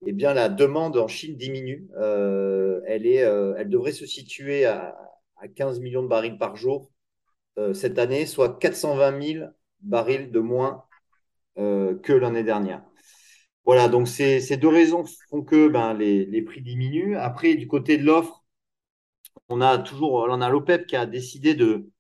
Eh 0.07 0.13
bien, 0.13 0.35
la 0.35 0.49
demande 0.49 0.97
en 0.97 1.09
Chine 1.09 1.37
diminue. 1.37 1.89
elle, 2.87 3.07
est, 3.07 3.17
elle 3.59 3.69
devrait 3.69 3.93
se 3.93 4.07
situer 4.07 4.65
à, 4.65 4.97
à 5.37 5.49
15 5.49 5.81
millions 5.81 6.03
de 6.03 6.09
barils 6.09 6.39
par 6.39 6.57
jour 6.57 6.91
cette 7.75 7.99
année, 7.99 8.25
soit 8.25 8.59
420 8.59 9.23
000 9.23 9.45
barils 9.83 10.31
de 10.31 10.41
moins 10.41 10.85
euh, 11.59 11.99
que 11.99 12.13
l'année 12.13 12.45
dernière. 12.45 12.83
Voilà, 13.65 13.89
donc 13.89 14.09
ces, 14.09 14.57
deux 14.57 14.69
raisons 14.69 15.05
font 15.29 15.43
que 15.43 15.69
ben, 15.69 15.95
les, 15.95 16.25
les, 16.25 16.43
prix 16.43 16.63
diminuent. 16.63 17.17
Après, 17.17 17.55
du 17.55 17.67
côté 17.69 17.99
de 17.99 18.05
l'offre, 18.05 18.45
on 19.49 19.61
a 19.61 19.79
toujours 19.79 20.15
on 20.15 20.41
a 20.41 20.49
l'OPEP 20.49 20.87
qui 20.87 20.97
a 20.97 21.07
décidé 21.07 21.55
de 21.55 21.91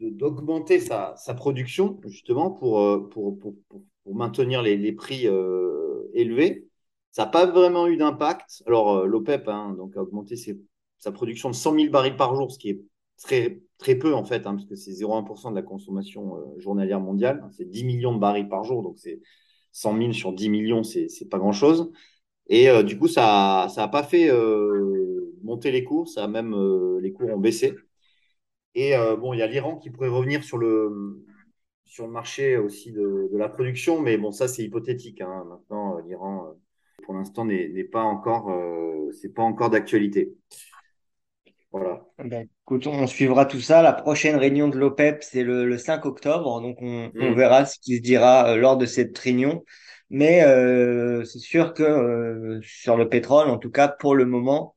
d'augmenter 0.00 0.80
sa, 0.80 1.14
sa, 1.16 1.34
production 1.34 2.00
justement 2.04 2.50
pour, 2.50 2.80
euh, 2.80 3.08
pour, 3.10 3.38
pour, 3.38 3.54
pour 3.68 4.14
maintenir 4.14 4.60
les, 4.62 4.76
les 4.76 4.92
prix 4.92 5.26
euh, 5.26 6.10
élevés. 6.14 6.68
Ça 7.14 7.26
n'a 7.26 7.30
pas 7.30 7.46
vraiment 7.46 7.86
eu 7.86 7.96
d'impact. 7.96 8.64
Alors, 8.66 9.06
l'OPEP 9.06 9.46
hein, 9.46 9.76
a 9.96 10.00
augmenté 10.00 10.34
sa 10.98 11.12
production 11.12 11.48
de 11.48 11.54
100 11.54 11.72
000 11.74 11.90
barils 11.92 12.16
par 12.16 12.34
jour, 12.34 12.50
ce 12.50 12.58
qui 12.58 12.70
est 12.70 12.80
très, 13.18 13.60
très 13.78 13.94
peu 13.94 14.14
en 14.14 14.24
fait, 14.24 14.48
hein, 14.48 14.54
parce 14.56 14.66
que 14.66 14.74
c'est 14.74 14.90
0,1% 14.90 15.50
de 15.52 15.54
la 15.54 15.62
consommation 15.62 16.36
euh, 16.36 16.58
journalière 16.58 16.98
mondiale. 16.98 17.48
C'est 17.56 17.70
10 17.70 17.84
millions 17.84 18.12
de 18.12 18.18
barils 18.18 18.48
par 18.48 18.64
jour, 18.64 18.82
donc 18.82 18.98
c'est 18.98 19.20
100 19.70 19.94
000 19.96 20.12
sur 20.12 20.32
10 20.32 20.48
millions, 20.48 20.82
c'est 20.82 21.28
pas 21.30 21.38
grand-chose. 21.38 21.92
Et 22.48 22.68
euh, 22.68 22.82
du 22.82 22.98
coup, 22.98 23.08
ça 23.08 23.68
n'a 23.76 23.88
pas 23.88 24.02
fait 24.02 24.28
euh, 24.30 25.32
monter 25.44 25.70
les 25.70 25.84
cours, 25.84 26.08
ça 26.08 26.24
a 26.24 26.28
même 26.28 26.56
les 27.00 27.12
cours 27.12 27.30
ont 27.30 27.38
baissé. 27.38 27.76
Et 28.74 28.94
bon, 29.20 29.34
il 29.34 29.38
y 29.38 29.42
a 29.42 29.46
l'Iran 29.46 29.76
qui 29.78 29.90
pourrait 29.90 30.08
revenir 30.08 30.42
sur 30.42 30.58
le, 30.58 31.24
sur 31.84 32.06
le 32.06 32.12
marché 32.12 32.56
aussi 32.56 32.90
de, 32.92 33.28
de 33.32 33.38
la 33.38 33.48
production, 33.48 34.00
mais 34.00 34.18
bon, 34.18 34.32
ça 34.32 34.48
c'est 34.48 34.64
hypothétique. 34.64 35.20
Hein. 35.20 35.44
Maintenant, 35.48 35.98
l'Iran, 36.00 36.54
pour 37.04 37.14
l'instant, 37.14 37.44
n'est 37.44 37.84
pas 37.84 38.02
encore, 38.02 38.50
c'est 39.12 39.32
pas 39.34 39.42
encore 39.42 39.70
d'actualité. 39.70 40.32
Voilà. 41.74 42.06
Ben, 42.18 42.46
écoute, 42.62 42.86
on 42.86 43.06
suivra 43.08 43.46
tout 43.46 43.60
ça. 43.60 43.82
La 43.82 43.92
prochaine 43.92 44.36
réunion 44.36 44.68
de 44.68 44.78
l'OPEP, 44.78 45.24
c'est 45.24 45.42
le, 45.42 45.76
5 45.76 46.06
octobre. 46.06 46.60
Donc, 46.60 46.78
on, 46.80 47.10
Mm. 47.12 47.34
verra 47.34 47.66
ce 47.66 47.78
qui 47.80 47.96
se 47.96 48.00
dira 48.00 48.50
euh, 48.52 48.56
lors 48.56 48.76
de 48.76 48.86
cette 48.86 49.18
réunion. 49.18 49.64
Mais 50.08 50.44
euh, 50.44 51.24
c'est 51.24 51.40
sûr 51.40 51.74
que 51.74 51.82
euh, 51.82 52.60
sur 52.62 52.96
le 52.96 53.08
pétrole, 53.08 53.48
en 53.50 53.58
tout 53.58 53.70
cas 53.72 53.88
pour 53.88 54.14
le 54.14 54.24
moment, 54.24 54.76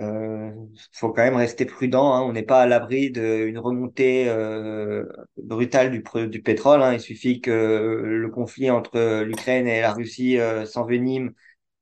euh, 0.00 0.50
faut 0.92 1.10
quand 1.12 1.22
même 1.22 1.36
rester 1.36 1.66
prudent. 1.66 2.14
Hein. 2.14 2.22
On 2.22 2.32
n'est 2.32 2.42
pas 2.42 2.62
à 2.62 2.66
l'abri 2.66 3.10
d'une 3.10 3.58
remontée 3.58 4.26
euh, 4.28 5.04
brutale 5.36 5.90
du, 5.90 6.02
du 6.28 6.40
pétrole. 6.42 6.82
Hein. 6.82 6.94
Il 6.94 7.00
suffit 7.00 7.42
que 7.42 7.50
le 7.50 8.28
conflit 8.30 8.70
entre 8.70 9.22
l'Ukraine 9.24 9.66
et 9.68 9.82
la 9.82 9.92
Russie 9.92 10.38
s'envenime 10.64 11.34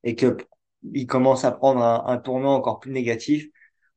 et 0.04 0.14
que 0.16 0.36
il 0.92 1.06
commence 1.06 1.44
à 1.44 1.52
prendre 1.52 1.82
un, 1.82 2.04
un 2.06 2.18
tournant 2.18 2.54
encore 2.54 2.80
plus 2.80 2.92
négatif 2.92 3.46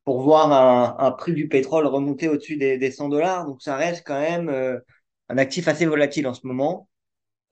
pour 0.06 0.22
voir 0.22 0.52
un, 0.52 0.98
un 1.06 1.12
prix 1.12 1.34
du 1.34 1.48
pétrole 1.48 1.86
remonter 1.88 2.28
au-dessus 2.30 2.58
des, 2.58 2.78
des 2.78 2.92
100 2.92 3.10
dollars. 3.10 3.46
Donc 3.46 3.62
ça 3.62 3.76
reste 3.78 4.04
quand 4.06 4.20
même 4.20 4.50
euh, 4.50 4.80
un 5.30 5.38
actif 5.38 5.68
assez 5.68 5.86
volatile 5.86 6.28
en 6.28 6.34
ce 6.34 6.46
moment. 6.48 6.90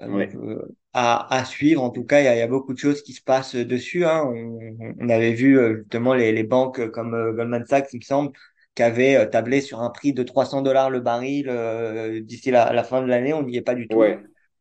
Euh, 0.02 0.08
Ouais. 0.12 0.30
euh, 0.36 0.76
à, 0.94 1.34
à 1.36 1.46
suivre, 1.46 1.84
en 1.84 1.90
tout 1.90 2.04
cas, 2.06 2.22
il 2.22 2.26
y 2.26 2.28
a, 2.28 2.36
il 2.36 2.40
y 2.40 2.42
a 2.42 2.48
beaucoup 2.48 2.74
de 2.74 2.80
choses 2.80 3.02
qui 3.04 3.14
se 3.14 3.22
passent 3.22 3.56
dessus. 3.56 4.06
Hein. 4.06 4.24
On, 4.26 4.78
on 5.00 5.10
avait 5.10 5.34
vu 5.34 5.60
euh, 5.60 5.78
justement 5.80 6.14
les, 6.14 6.32
les 6.32 6.44
banques 6.44 6.90
comme 6.92 7.14
euh, 7.14 7.34
Goldman 7.34 7.66
Sachs, 7.66 7.90
il 7.94 7.98
me 8.00 8.04
semble, 8.04 8.32
qui 8.76 8.84
avaient 8.84 9.30
tablé 9.30 9.62
sur 9.62 9.82
un 9.82 9.90
prix 9.90 10.14
de 10.14 10.24
300 10.24 10.62
dollars 10.62 10.90
le 10.90 11.02
baril 11.02 11.48
euh, 11.50 12.22
d'ici 12.22 12.50
la, 12.52 12.72
la 12.74 12.84
fin 12.84 13.02
de 13.02 13.08
l'année. 13.08 13.34
On 13.34 13.44
n'y 13.44 13.58
est 13.58 13.62
pas 13.62 13.76
du 13.76 13.90
tout. 13.90 14.10
Ouais. 14.10 14.20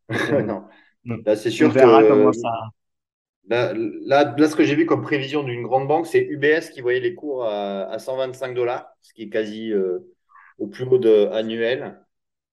Non. 0.46 0.68
on 1.08 1.18
Là, 1.26 1.36
c'est 1.36 1.50
on 1.60 1.68
sûr 1.68 1.70
verra 1.70 2.04
comment 2.04 2.32
que 2.32 2.34
ça. 2.34 2.50
Là, 3.48 3.72
là, 3.74 4.34
là, 4.36 4.48
ce 4.48 4.56
que 4.56 4.64
j'ai 4.64 4.74
vu 4.74 4.86
comme 4.86 5.02
prévision 5.02 5.42
d'une 5.42 5.62
grande 5.62 5.88
banque, 5.88 6.06
c'est 6.06 6.20
UBS 6.20 6.70
qui 6.72 6.80
voyait 6.80 7.00
les 7.00 7.14
cours 7.14 7.44
à, 7.44 7.84
à 7.84 7.98
125 7.98 8.54
dollars, 8.54 8.88
ce 9.02 9.12
qui 9.14 9.24
est 9.24 9.28
quasi 9.28 9.72
euh, 9.72 9.98
au 10.58 10.66
plus 10.66 10.84
haut 10.84 10.98
de, 10.98 11.26
annuel, 11.32 12.00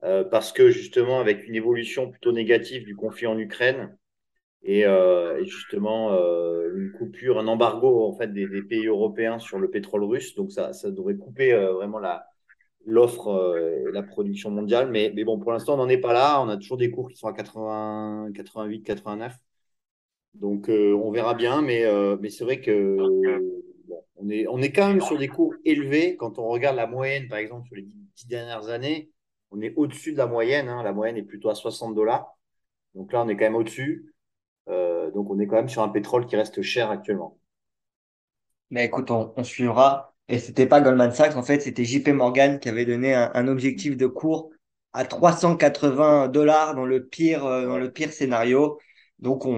euh, 0.04 0.24
parce 0.24 0.52
que 0.52 0.70
justement, 0.70 1.20
avec 1.20 1.48
une 1.48 1.56
évolution 1.56 2.10
plutôt 2.10 2.32
négative 2.32 2.86
du 2.86 2.96
conflit 2.96 3.28
en 3.28 3.38
Ukraine 3.38 3.98
et, 4.64 4.86
euh, 4.86 5.44
justement 5.44 6.12
une 6.76 6.92
coupure, 6.92 7.40
un 7.40 7.48
embargo 7.48 8.06
en 8.06 8.14
fait 8.18 8.34
des, 8.34 8.48
pays 8.64 8.88
européens 8.88 9.40
sur 9.40 9.60
le 9.60 9.70
pétrole 9.70 10.04
russe, 10.04 10.36
donc 10.36 10.52
ça, 10.52 10.74
ça 10.74 10.92
devrait 10.92 11.16
couper 11.16 11.54
vraiment 11.54 12.00
la 12.00 12.26
l'offre 12.88 13.58
et 13.58 13.92
la 13.92 14.04
production 14.04 14.52
mondiale. 14.52 14.90
Mais, 14.92 15.12
mais 15.16 15.24
bon, 15.24 15.40
pour 15.40 15.52
l'instant, 15.52 15.74
on 15.74 15.78
n'en 15.78 15.90
est 15.90 15.98
pas 15.98 16.14
là. 16.14 16.40
On 16.42 16.50
a 16.50 16.58
toujours 16.58 16.78
des 16.78 16.92
cours 16.92 17.10
qui 17.10 17.18
sont 17.18 17.28
à 17.28 17.34
80, 17.34 18.32
88, 18.36 18.84
89. 18.84 19.36
Donc, 20.40 20.70
euh, 20.70 20.94
on 20.94 21.12
verra 21.12 21.34
bien. 21.34 21.62
Mais, 21.62 21.86
euh, 21.86 22.18
c'est 22.30 22.44
vrai 22.44 22.62
que 22.62 22.98
on, 24.18 24.30
est, 24.62 24.72
quand 24.72 24.88
même 24.88 25.02
sur 25.02 25.18
des 25.18 25.28
cours 25.28 25.54
élevés. 25.64 26.16
Quand 26.18 26.40
on 26.40 26.48
regarde 26.48 26.76
la 26.76 26.88
moyenne, 26.88 27.28
par 27.28 27.38
exemple, 27.38 27.68
sur 27.68 27.76
les 27.76 27.84
dix, 27.84 28.28
dernières 28.28 28.70
années, 28.70 29.12
on 29.52 29.62
est 29.62 29.74
au-dessus 29.76 30.14
de 30.14 30.18
la 30.18 30.28
moyenne. 30.28 30.68
hein. 30.68 30.84
La 30.84 30.94
moyenne 30.94 31.18
est 31.18 31.24
plutôt 31.24 31.50
à 31.50 31.56
60 31.56 31.96
dollars. 31.96 32.38
Donc 32.96 33.12
là, 33.14 33.24
on 33.24 33.28
est 33.28 33.36
quand 33.36 33.46
même 33.46 33.56
au-dessus. 33.56 34.14
Euh, 34.70 35.12
donc, 35.12 35.30
on 35.30 35.40
est 35.40 35.48
quand 35.48 35.58
même 35.58 35.70
sur 35.70 35.84
un 35.84 35.90
pétrole 35.90 36.26
qui 36.26 36.36
reste 36.36 36.62
cher 36.62 36.90
actuellement. 36.90 37.38
Mais 38.72 38.86
écoute, 38.86 39.12
on, 39.12 39.44
suivra. 39.44 40.16
Et 40.28 40.40
c'était 40.40 40.66
pas 40.66 40.82
Goldman 40.82 41.12
Sachs, 41.12 41.36
en 41.36 41.44
fait, 41.44 41.60
c'était 41.60 41.86
JP 41.86 42.10
Morgan 42.10 42.60
qui 42.60 42.68
avait 42.68 42.86
donné 42.86 43.14
un, 43.14 43.48
objectif 43.48 43.96
de 43.96 44.08
cours 44.08 44.50
à 44.92 45.06
380 45.06 46.30
dollars 46.30 46.74
dans 46.74 46.86
le 46.86 47.06
pire, 47.06 47.44
dans 47.44 47.78
le 47.78 47.92
pire 47.92 48.12
scénario. 48.12 48.80
Donc, 49.20 49.46
on, 49.46 49.52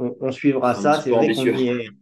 on, 0.00 0.16
on 0.20 0.32
suivra 0.32 0.72
un 0.72 0.74
ça. 0.74 0.98
C'est 0.98 1.12
vrai 1.12 1.30
qu'on 1.32 1.48
y 1.50 1.68
est 1.68 1.94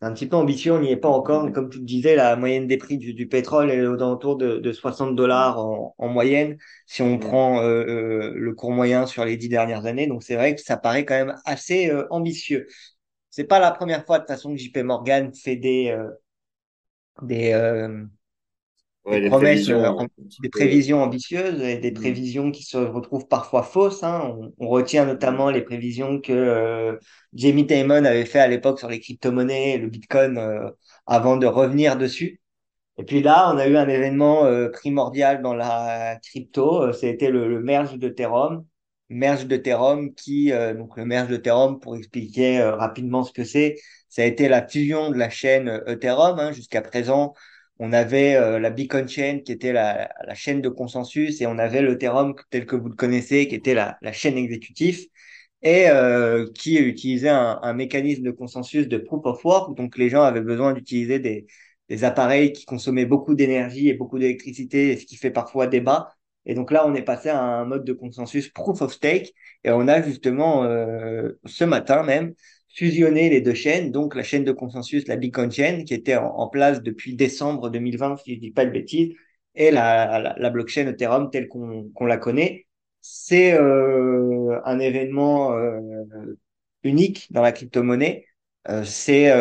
c'est 0.00 0.06
un 0.06 0.14
petit 0.14 0.26
peu 0.26 0.36
ambitieux, 0.36 0.72
on 0.72 0.80
n'y 0.80 0.90
est 0.90 0.96
pas 0.96 1.08
encore. 1.10 1.44
Mais 1.44 1.52
comme 1.52 1.68
tu 1.70 1.78
le 1.78 1.84
disais, 1.84 2.16
la 2.16 2.36
moyenne 2.36 2.66
des 2.66 2.78
prix 2.78 2.98
du, 2.98 3.14
du 3.14 3.28
pétrole 3.28 3.70
est 3.70 3.86
aux 3.86 3.94
alentours 3.94 4.36
de, 4.36 4.56
de 4.58 4.72
60 4.72 5.14
dollars 5.16 5.58
en, 5.58 5.94
en 5.98 6.08
moyenne 6.08 6.56
si 6.86 7.02
on 7.02 7.18
prend 7.18 7.60
euh, 7.62 7.84
euh, 7.86 8.32
le 8.34 8.54
cours 8.54 8.72
moyen 8.72 9.06
sur 9.06 9.24
les 9.26 9.36
dix 9.36 9.48
dernières 9.50 9.86
années. 9.86 10.06
Donc, 10.06 10.22
c'est 10.22 10.36
vrai 10.36 10.54
que 10.54 10.62
ça 10.62 10.76
paraît 10.78 11.04
quand 11.04 11.14
même 11.14 11.36
assez 11.44 11.90
euh, 11.90 12.06
ambitieux. 12.10 12.66
C'est 13.30 13.44
pas 13.44 13.60
la 13.60 13.72
première 13.72 14.04
fois 14.06 14.18
de 14.18 14.24
toute 14.24 14.28
façon 14.30 14.52
que 14.54 14.58
JP 14.60 14.78
Morgan 14.78 15.32
fait 15.34 15.56
des, 15.56 15.90
euh, 15.90 16.08
des, 17.22 17.52
des 19.06 19.30
promesses, 19.30 19.68
euh, 19.70 19.90
prévisions 19.90 20.08
des 20.42 20.48
prévisions 20.48 21.02
ambitieuses 21.02 21.60
et 21.62 21.78
des 21.78 21.90
Mm. 21.90 21.94
prévisions 21.94 22.50
qui 22.50 22.62
se 22.62 22.76
retrouvent 22.78 23.28
parfois 23.28 23.62
fausses. 23.62 24.02
hein. 24.02 24.34
On, 24.38 24.52
on 24.66 24.68
retient 24.68 25.04
Mm. 25.04 25.08
notamment 25.08 25.50
les 25.50 25.62
prévisions 25.62 26.20
que 26.20 26.32
euh, 26.32 26.96
Jamie 27.34 27.64
Dimon 27.64 28.04
avait 28.04 28.24
fait 28.24 28.38
à 28.40 28.48
l'époque 28.48 28.78
sur 28.78 28.88
les 28.88 29.00
crypto-monnaies 29.00 29.72
et 29.74 29.78
le 29.78 29.88
Bitcoin 29.88 30.38
euh, 30.38 30.70
avant 31.06 31.36
de 31.36 31.46
revenir 31.46 31.96
dessus. 31.96 32.40
Et 32.98 33.04
puis 33.04 33.22
là, 33.22 33.50
on 33.54 33.58
a 33.58 33.66
eu 33.66 33.76
un 33.76 33.88
événement 33.88 34.44
primordial 34.72 35.42
dans 35.42 35.54
la 35.54 36.18
crypto. 36.22 36.92
C'était 36.92 37.30
le, 37.30 37.48
le 37.48 37.60
merge 37.60 37.96
d'Ethereum. 37.98 38.66
Merge 39.08 39.46
d'Ethereum 39.46 40.14
qui, 40.14 40.52
donc 40.76 40.96
le 40.96 41.04
merge 41.06 41.28
d'Ethereum, 41.28 41.80
pour 41.80 41.96
expliquer 41.96 42.62
rapidement 42.62 43.24
ce 43.24 43.32
que 43.32 43.44
c'est, 43.44 43.76
ça 44.08 44.22
a 44.22 44.26
été 44.26 44.48
la 44.48 44.66
fusion 44.66 45.10
de 45.10 45.16
la 45.16 45.30
chaîne 45.30 45.82
Ethereum. 45.86 46.38
hein. 46.38 46.52
Jusqu'à 46.52 46.82
présent, 46.82 47.34
on 47.80 47.92
avait 47.92 48.36
euh, 48.36 48.58
la 48.60 48.70
Beacon 48.70 49.08
Chain 49.08 49.40
qui 49.44 49.52
était 49.52 49.72
la, 49.72 50.10
la 50.26 50.34
chaîne 50.34 50.60
de 50.60 50.68
consensus 50.68 51.40
et 51.40 51.46
on 51.46 51.58
avait 51.58 51.82
l'Ethereum 51.82 52.34
tel 52.50 52.66
que 52.66 52.76
vous 52.76 52.88
le 52.90 52.94
connaissez 52.94 53.48
qui 53.48 53.54
était 53.54 53.74
la, 53.74 53.96
la 54.02 54.12
chaîne 54.12 54.36
exécutive 54.36 55.06
et 55.62 55.88
euh, 55.88 56.46
qui 56.54 56.76
utilisait 56.78 57.28
un, 57.30 57.72
mécanisme 57.74 58.22
de 58.22 58.30
consensus 58.30 58.88
de 58.88 58.98
proof 58.98 59.24
of 59.26 59.44
work. 59.44 59.76
Donc 59.76 59.96
les 59.98 60.10
gens 60.10 60.22
avaient 60.22 60.40
besoin 60.42 60.72
d'utiliser 60.74 61.18
des, 61.20 61.46
des 61.88 62.04
appareils 62.04 62.52
qui 62.52 62.64
consommaient 62.66 63.06
beaucoup 63.06 63.34
d'énergie 63.34 63.88
et 63.88 63.94
beaucoup 63.94 64.18
d'électricité, 64.18 64.96
ce 64.96 65.06
qui 65.06 65.16
fait 65.16 65.30
parfois 65.30 65.66
débat. 65.66 66.14
Et 66.46 66.54
donc 66.54 66.70
là, 66.70 66.86
on 66.86 66.94
est 66.94 67.02
passé 67.02 67.28
à 67.28 67.40
un 67.42 67.64
mode 67.66 67.84
de 67.84 67.92
consensus 67.92 68.48
proof 68.48 68.82
of 68.82 68.92
stake 68.92 69.34
et 69.64 69.70
on 69.70 69.88
a 69.88 70.02
justement 70.02 70.64
euh, 70.64 71.32
ce 71.46 71.64
matin 71.64 72.02
même 72.02 72.34
fusionné 72.74 73.28
les 73.30 73.40
deux 73.40 73.54
chaînes, 73.54 73.90
donc 73.92 74.14
la 74.14 74.22
chaîne 74.22 74.44
de 74.44 74.52
consensus, 74.52 75.06
la 75.08 75.16
Beacon 75.16 75.50
Chain, 75.50 75.84
qui 75.84 75.94
était 75.94 76.16
en, 76.16 76.48
place 76.48 76.82
depuis 76.82 77.14
décembre 77.14 77.70
2020, 77.70 78.18
si 78.18 78.34
je 78.36 78.40
dis 78.40 78.50
pas 78.52 78.64
de 78.64 78.70
bêtises, 78.70 79.14
et 79.54 79.70
la, 79.70 80.34
la, 80.36 80.50
blockchain 80.50 80.86
Ethereum 80.86 81.30
telle 81.30 81.48
qu'on 81.48 82.06
la 82.06 82.16
connaît. 82.16 82.66
C'est 83.00 83.54
euh, 83.54 84.60
un 84.64 84.78
événement 84.78 85.52
euh, 85.54 86.04
unique 86.84 87.32
dans 87.32 87.42
la 87.42 87.52
crypto-monnaie. 87.52 88.26
Euh, 88.68 88.84
c'est 88.84 89.32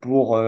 pour 0.00 0.40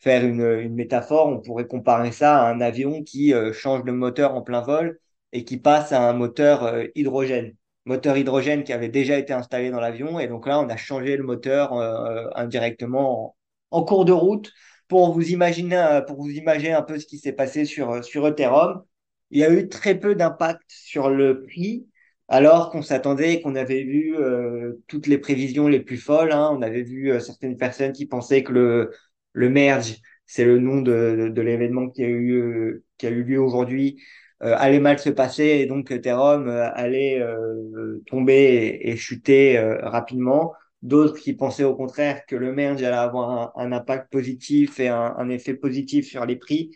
faire 0.00 0.24
une, 0.24 0.42
une 0.42 0.74
métaphore, 0.74 1.28
on 1.28 1.40
pourrait 1.40 1.66
comparer 1.66 2.12
ça 2.12 2.42
à 2.42 2.50
un 2.50 2.60
avion 2.60 3.02
qui 3.02 3.32
change 3.52 3.84
de 3.84 3.92
moteur 3.92 4.34
en 4.34 4.42
plein 4.42 4.62
vol 4.62 4.98
et 5.32 5.44
qui 5.44 5.58
passe 5.58 5.92
à 5.92 6.08
un 6.08 6.12
moteur 6.12 6.74
hydrogène. 6.94 7.54
Moteur 7.90 8.16
hydrogène 8.16 8.62
qui 8.62 8.72
avait 8.72 8.88
déjà 8.88 9.18
été 9.18 9.32
installé 9.32 9.70
dans 9.70 9.80
l'avion. 9.80 10.20
Et 10.20 10.28
donc 10.28 10.46
là, 10.46 10.60
on 10.60 10.68
a 10.68 10.76
changé 10.76 11.16
le 11.16 11.24
moteur 11.24 11.72
euh, 11.72 12.28
indirectement 12.36 13.36
en, 13.72 13.82
cours 13.82 14.04
de 14.04 14.12
route 14.12 14.52
pour 14.86 15.12
vous 15.12 15.30
imaginer, 15.30 15.76
euh, 15.76 16.00
pour 16.00 16.22
vous 16.22 16.30
imaginer 16.30 16.72
un 16.72 16.82
peu 16.82 17.00
ce 17.00 17.06
qui 17.06 17.18
s'est 17.18 17.32
passé 17.32 17.64
sur, 17.64 18.04
sur 18.04 18.28
Ethereum. 18.28 18.84
Il 19.32 19.40
y 19.40 19.44
a 19.44 19.50
eu 19.52 19.68
très 19.68 19.98
peu 19.98 20.14
d'impact 20.14 20.62
sur 20.68 21.10
le 21.10 21.42
prix, 21.42 21.88
alors 22.28 22.70
qu'on 22.70 22.82
s'attendait, 22.82 23.40
qu'on 23.40 23.56
avait 23.56 23.82
vu 23.82 24.16
euh, 24.16 24.74
toutes 24.86 25.08
les 25.08 25.18
prévisions 25.18 25.66
les 25.66 25.80
plus 25.80 25.98
folles. 25.98 26.30
Hein. 26.32 26.50
On 26.52 26.62
avait 26.62 26.82
vu 26.84 27.10
euh, 27.10 27.18
certaines 27.18 27.56
personnes 27.56 27.92
qui 27.92 28.06
pensaient 28.06 28.44
que 28.44 28.52
le, 28.52 28.92
le 29.32 29.50
merge, 29.50 29.96
c'est 30.26 30.44
le 30.44 30.60
nom 30.60 30.80
de, 30.80 31.16
de, 31.18 31.28
de 31.28 31.42
l'événement 31.42 31.90
qui 31.90 32.04
a 32.04 32.08
eu, 32.08 32.32
euh, 32.34 32.84
qui 32.98 33.06
a 33.08 33.10
eu 33.10 33.24
lieu 33.24 33.40
aujourd'hui, 33.40 34.00
euh, 34.00 34.00
allait 34.40 34.80
mal 34.80 34.98
se 34.98 35.10
passer 35.10 35.44
et 35.44 35.66
donc 35.66 35.90
Ethereum 35.90 36.48
euh, 36.48 36.70
allait 36.74 37.20
euh, 37.20 38.02
tomber 38.06 38.34
et, 38.34 38.90
et 38.90 38.96
chuter 38.96 39.58
euh, 39.58 39.78
rapidement. 39.82 40.54
D'autres 40.82 41.18
qui 41.18 41.34
pensaient 41.34 41.64
au 41.64 41.74
contraire 41.76 42.24
que 42.26 42.36
le 42.36 42.52
merge 42.52 42.82
allait 42.82 42.96
avoir 42.96 43.30
un, 43.30 43.52
un 43.62 43.72
impact 43.72 44.10
positif 44.10 44.80
et 44.80 44.88
un, 44.88 45.14
un, 45.18 45.28
effet 45.28 45.54
positif 45.54 46.08
sur 46.08 46.24
les 46.24 46.36
prix. 46.36 46.70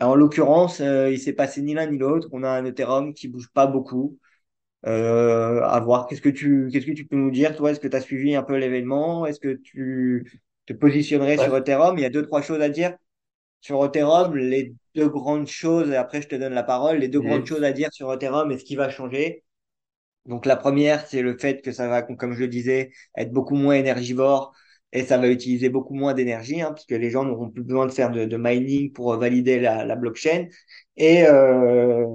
En 0.00 0.14
l'occurrence, 0.14 0.80
euh, 0.80 1.10
il 1.10 1.18
s'est 1.18 1.32
passé 1.32 1.62
ni 1.62 1.74
l'un 1.74 1.86
ni 1.86 1.98
l'autre. 1.98 2.28
On 2.32 2.42
a 2.42 2.50
un 2.50 2.64
Ethereum 2.66 3.14
qui 3.14 3.28
bouge 3.28 3.48
pas 3.54 3.66
beaucoup. 3.66 4.18
Euh, 4.84 5.62
à 5.62 5.78
voir. 5.78 6.08
Qu'est-ce 6.08 6.20
que 6.20 6.28
tu, 6.28 6.68
qu'est-ce 6.72 6.86
que 6.86 6.92
tu 6.92 7.06
peux 7.06 7.16
nous 7.16 7.30
dire, 7.30 7.56
toi? 7.56 7.70
Est-ce 7.70 7.78
que 7.78 7.86
tu 7.86 7.96
as 7.96 8.00
suivi 8.00 8.34
un 8.34 8.42
peu 8.42 8.56
l'événement? 8.56 9.26
Est-ce 9.26 9.38
que 9.38 9.54
tu 9.54 10.42
te 10.66 10.72
positionnerais 10.72 11.38
sur. 11.38 11.56
Ethereum? 11.56 11.96
Il 11.98 12.02
y 12.02 12.04
a 12.04 12.10
deux, 12.10 12.22
trois 12.26 12.42
choses 12.42 12.60
à 12.60 12.68
dire 12.68 12.96
sur 13.60 13.84
Ethereum. 13.84 14.36
Les 14.36 14.74
deux 14.94 15.08
grandes 15.08 15.46
choses, 15.46 15.90
et 15.90 15.96
après 15.96 16.22
je 16.22 16.28
te 16.28 16.36
donne 16.36 16.54
la 16.54 16.62
parole, 16.62 16.98
les 16.98 17.08
deux 17.08 17.20
grandes 17.20 17.46
choses 17.46 17.64
à 17.64 17.72
dire 17.72 17.92
sur 17.92 18.12
Ethereum 18.12 18.50
et 18.52 18.58
ce 18.58 18.64
qui 18.64 18.76
va 18.76 18.90
changer. 18.90 19.44
Donc 20.26 20.46
la 20.46 20.56
première, 20.56 21.06
c'est 21.06 21.22
le 21.22 21.36
fait 21.36 21.62
que 21.62 21.72
ça 21.72 21.88
va, 21.88 22.02
comme 22.02 22.34
je 22.34 22.40
le 22.40 22.48
disais, 22.48 22.92
être 23.16 23.32
beaucoup 23.32 23.56
moins 23.56 23.74
énergivore 23.74 24.54
et 24.92 25.04
ça 25.04 25.18
va 25.18 25.28
utiliser 25.28 25.68
beaucoup 25.70 25.94
moins 25.94 26.14
d'énergie, 26.14 26.60
hein, 26.60 26.72
puisque 26.72 26.90
les 26.92 27.10
gens 27.10 27.24
n'auront 27.24 27.50
plus 27.50 27.62
besoin 27.62 27.86
de 27.86 27.92
faire 27.92 28.10
de, 28.10 28.24
de 28.26 28.36
mining 28.36 28.92
pour 28.92 29.16
valider 29.16 29.58
la, 29.58 29.84
la 29.84 29.96
blockchain. 29.96 30.48
Et 30.96 31.24
euh, 31.26 32.06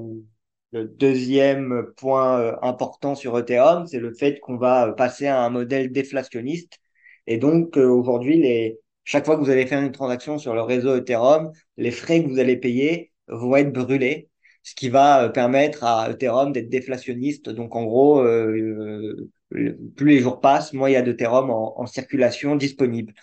le 0.72 0.86
deuxième 0.88 1.88
point 1.98 2.40
euh, 2.40 2.56
important 2.62 3.16
sur 3.16 3.38
Ethereum, 3.38 3.88
c'est 3.88 4.00
le 4.00 4.14
fait 4.14 4.40
qu'on 4.40 4.58
va 4.58 4.94
passer 4.94 5.28
à 5.28 5.42
un 5.42 5.50
modèle 5.50 5.92
déflationniste. 5.92 6.80
Et 7.26 7.38
donc 7.38 7.78
euh, 7.78 7.88
aujourd'hui, 7.88 8.38
les, 8.38 8.80
chaque 9.08 9.26
fois 9.26 9.38
que 9.38 9.42
vous 9.42 9.50
allez 9.50 9.66
faire 9.66 9.82
une 9.82 9.94
transaction 9.94 10.38
sur 10.38 10.54
le 10.54 10.62
réseau 10.62 10.98
Ethereum, 10.98 11.54
les 11.78 11.92
frais 11.92 12.22
que 12.22 12.28
vous 12.28 12.40
allez 12.40 12.58
payer 12.58 13.14
vont 13.30 13.56
être 13.56 13.72
brûlés 13.72 14.30
ce 14.64 14.76
qui 14.76 14.90
va 14.90 15.24
euh, 15.24 15.30
permettre 15.30 15.86
à 15.86 16.10
Ethereum 16.12 16.52
d'être 16.52 16.68
déflationniste. 16.68 17.50
Donc 17.50 17.74
en 17.78 17.86
gros, 17.86 18.20
euh, 18.20 19.30
euh, 19.54 19.80
plus 19.96 20.10
les 20.10 20.20
jours 20.20 20.42
passent, 20.42 20.74
moins 20.74 20.90
il 20.90 20.94
y 20.94 20.96
a 20.98 21.02
d'Ethereum 21.02 21.50
en, 21.50 21.86
circulation 21.86 22.58
disponible. 22.58 23.14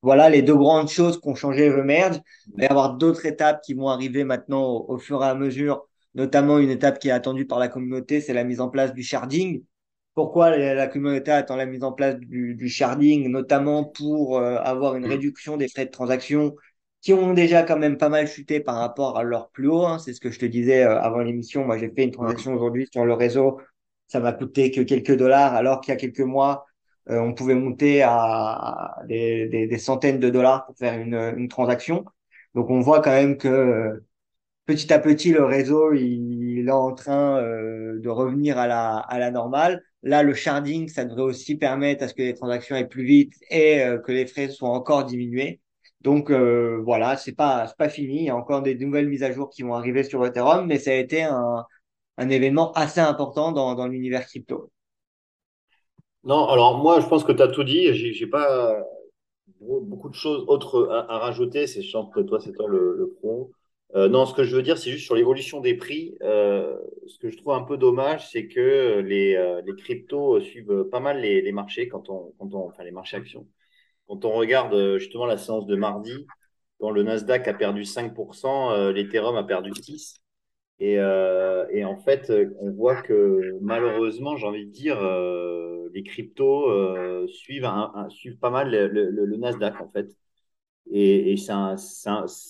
Voilà 0.00 0.30
les 0.30 0.40
deux 0.40 0.56
grandes 0.56 0.88
choses 0.88 1.20
qui 1.20 1.28
ont 1.28 1.34
changé 1.34 1.66
Evermerge. 1.66 2.18
Il 2.46 2.60
va 2.60 2.64
y 2.64 2.66
avoir 2.68 2.94
d'autres 2.94 3.26
étapes 3.26 3.60
qui 3.62 3.74
vont 3.74 3.88
arriver 3.88 4.24
maintenant 4.24 4.86
au 4.88 4.96
fur 4.96 5.22
et 5.22 5.26
à 5.26 5.34
mesure, 5.34 5.86
notamment 6.14 6.58
une 6.58 6.70
étape 6.70 6.98
qui 6.98 7.08
est 7.08 7.12
attendue 7.12 7.46
par 7.46 7.58
la 7.58 7.68
communauté, 7.68 8.22
c'est 8.22 8.32
la 8.32 8.44
mise 8.44 8.62
en 8.62 8.70
place 8.70 8.94
du 8.94 9.02
sharding. 9.02 9.62
Pourquoi 10.16 10.56
la, 10.56 10.88
communauté 10.88 11.30
attend 11.30 11.56
la 11.56 11.66
mise 11.66 11.84
en 11.84 11.92
place 11.92 12.16
du, 12.16 12.56
du 12.56 12.68
sharding, 12.70 13.28
notamment 13.28 13.84
pour 13.84 14.38
euh, 14.38 14.56
avoir 14.56 14.96
une 14.96 15.06
réduction 15.06 15.58
des 15.58 15.68
frais 15.68 15.86
de 15.86 15.92
transaction 15.92 16.56
qui 17.02 17.12
ont 17.12 17.34
déjà 17.34 17.62
quand 17.62 17.78
même 17.78 17.98
pas 17.98 18.08
mal 18.08 18.26
chuté 18.26 18.60
par 18.60 18.76
rapport 18.76 19.18
à 19.18 19.22
leur 19.24 19.50
plus 19.50 19.68
haut. 19.68 19.84
hein. 19.86 19.98
C'est 19.98 20.14
ce 20.14 20.20
que 20.20 20.30
je 20.30 20.38
te 20.38 20.46
disais 20.46 20.82
euh, 20.84 20.98
avant 21.00 21.20
l'émission. 21.20 21.66
Moi, 21.66 21.78
j'ai 21.78 21.90
fait 21.90 22.04
une 22.04 22.12
transaction 22.12 22.54
aujourd'hui 22.54 22.88
sur 22.92 23.04
le 23.04 23.12
réseau. 23.12 23.60
Ça 24.08 24.18
m'a 24.20 24.32
coûté 24.32 24.70
que 24.72 24.80
quelques 24.80 25.16
dollars, 25.16 25.54
alors 25.54 25.80
qu'il 25.82 25.92
y 25.92 25.96
a 25.96 26.00
quelques 26.00 26.20
mois, 26.20 26.66
euh, 27.10 27.18
on 27.20 27.34
pouvait 27.34 27.54
monter 27.54 28.02
à 28.02 28.96
des, 29.06 29.48
des, 29.48 29.66
des 29.68 29.78
centaines 29.78 30.18
de 30.18 30.30
dollars 30.30 30.66
pour 30.66 30.76
faire 30.78 30.98
une, 30.98 31.14
une 31.14 31.48
transaction. 31.48 32.04
Donc, 32.54 32.70
on 32.70 32.80
voit 32.80 33.02
quand 33.02 33.10
même 33.12 33.36
que 33.36 34.02
petit 34.66 34.92
à 34.92 34.98
petit, 34.98 35.32
le 35.32 35.44
réseau, 35.44 35.92
il, 35.94 36.58
il 36.58 36.68
est 36.68 36.72
en 36.72 36.94
train 36.94 37.38
euh, 37.38 38.00
de 38.00 38.08
revenir 38.08 38.58
à 38.58 38.66
la, 38.66 38.96
à 38.98 39.18
la 39.18 39.30
normale. 39.30 39.82
Là, 40.02 40.22
le 40.22 40.34
sharding, 40.34 40.88
ça 40.88 41.04
devrait 41.04 41.22
aussi 41.22 41.56
permettre 41.56 42.04
à 42.04 42.08
ce 42.08 42.14
que 42.14 42.22
les 42.22 42.34
transactions 42.34 42.76
aillent 42.76 42.88
plus 42.88 43.04
vite 43.04 43.32
et 43.50 43.80
euh, 43.82 43.98
que 43.98 44.12
les 44.12 44.26
frais 44.26 44.48
soient 44.48 44.70
encore 44.70 45.04
diminués. 45.04 45.60
Donc 46.00 46.30
euh, 46.30 46.80
voilà, 46.84 47.16
c'est 47.16 47.32
pas 47.34 47.66
pas 47.78 47.88
fini. 47.88 48.18
Il 48.18 48.24
y 48.24 48.30
a 48.30 48.36
encore 48.36 48.62
des 48.62 48.76
nouvelles 48.76 49.08
mises 49.08 49.22
à 49.24 49.32
jour 49.32 49.50
qui 49.50 49.62
vont 49.62 49.74
arriver 49.74 50.04
sur 50.04 50.24
Ethereum, 50.24 50.66
mais 50.66 50.78
ça 50.78 50.90
a 50.90 50.94
été 50.94 51.22
un, 51.24 51.64
un 52.18 52.28
événement 52.28 52.72
assez 52.72 53.00
important 53.00 53.52
dans, 53.52 53.74
dans 53.74 53.88
l'univers 53.88 54.26
crypto. 54.26 54.70
Non, 56.24 56.48
alors 56.48 56.78
moi, 56.78 57.00
je 57.00 57.06
pense 57.06 57.24
que 57.24 57.32
tu 57.32 57.42
as 57.42 57.48
tout 57.48 57.64
dit. 57.64 57.94
J'ai 57.94 58.26
pas 58.26 58.82
beaucoup 59.60 60.08
de 60.08 60.14
choses 60.14 60.44
autres 60.48 60.88
à, 60.90 61.18
rajouter. 61.18 61.66
C'est 61.66 61.82
chiant 61.82 62.06
que 62.06 62.20
toi, 62.20 62.40
c'est 62.40 62.52
toi 62.52 62.68
le, 62.68 62.96
le 62.96 63.12
pro. 63.20 63.50
Euh, 63.94 64.08
non, 64.08 64.26
ce 64.26 64.34
que 64.34 64.44
je 64.44 64.54
veux 64.56 64.62
dire, 64.62 64.76
c'est 64.78 64.90
juste 64.90 65.04
sur 65.04 65.14
l'évolution 65.14 65.60
des 65.60 65.74
prix. 65.74 66.16
Euh, 66.22 66.76
ce 67.06 67.18
que 67.18 67.30
je 67.30 67.36
trouve 67.36 67.52
un 67.54 67.62
peu 67.62 67.76
dommage, 67.78 68.28
c'est 68.30 68.46
que 68.48 68.98
les, 69.06 69.34
euh, 69.36 69.62
les 69.64 69.74
cryptos 69.76 70.40
suivent 70.40 70.84
pas 70.90 71.00
mal 71.00 71.20
les, 71.20 71.40
les 71.40 71.52
marchés 71.52 71.88
quand 71.88 72.08
on, 72.10 72.32
quand 72.38 72.52
on, 72.54 72.66
enfin 72.68 72.82
les 72.84 72.90
marchés 72.90 73.16
actions. 73.16 73.46
Quand 74.08 74.24
on 74.24 74.32
regarde 74.34 74.74
euh, 74.74 74.98
justement 74.98 75.26
la 75.26 75.38
séance 75.38 75.66
de 75.66 75.76
mardi, 75.76 76.26
quand 76.80 76.90
le 76.90 77.02
Nasdaq 77.04 77.48
a 77.48 77.54
perdu 77.54 77.84
5%, 77.84 78.72
euh, 78.72 78.92
l'Ethereum 78.92 79.36
a 79.36 79.44
perdu 79.44 79.72
6%. 79.74 80.20
Et, 80.80 80.98
euh, 81.00 81.66
et 81.72 81.84
en 81.84 81.98
fait, 81.98 82.30
euh, 82.30 82.54
on 82.60 82.70
voit 82.72 83.02
que 83.02 83.58
malheureusement, 83.62 84.36
j'ai 84.36 84.46
envie 84.46 84.66
de 84.66 84.72
dire, 84.72 84.98
euh, 85.02 85.88
les 85.94 86.02
cryptos 86.04 86.70
euh, 86.70 87.26
suivent, 87.28 87.64
un- 87.66 88.08
suivent 88.10 88.38
pas 88.38 88.50
mal 88.50 88.70
le, 88.72 88.88
le, 88.88 89.26
le 89.26 89.36
Nasdaq 89.38 89.80
en 89.80 89.90
fait. 89.90 90.08
Et, 90.90 91.32
et 91.32 91.36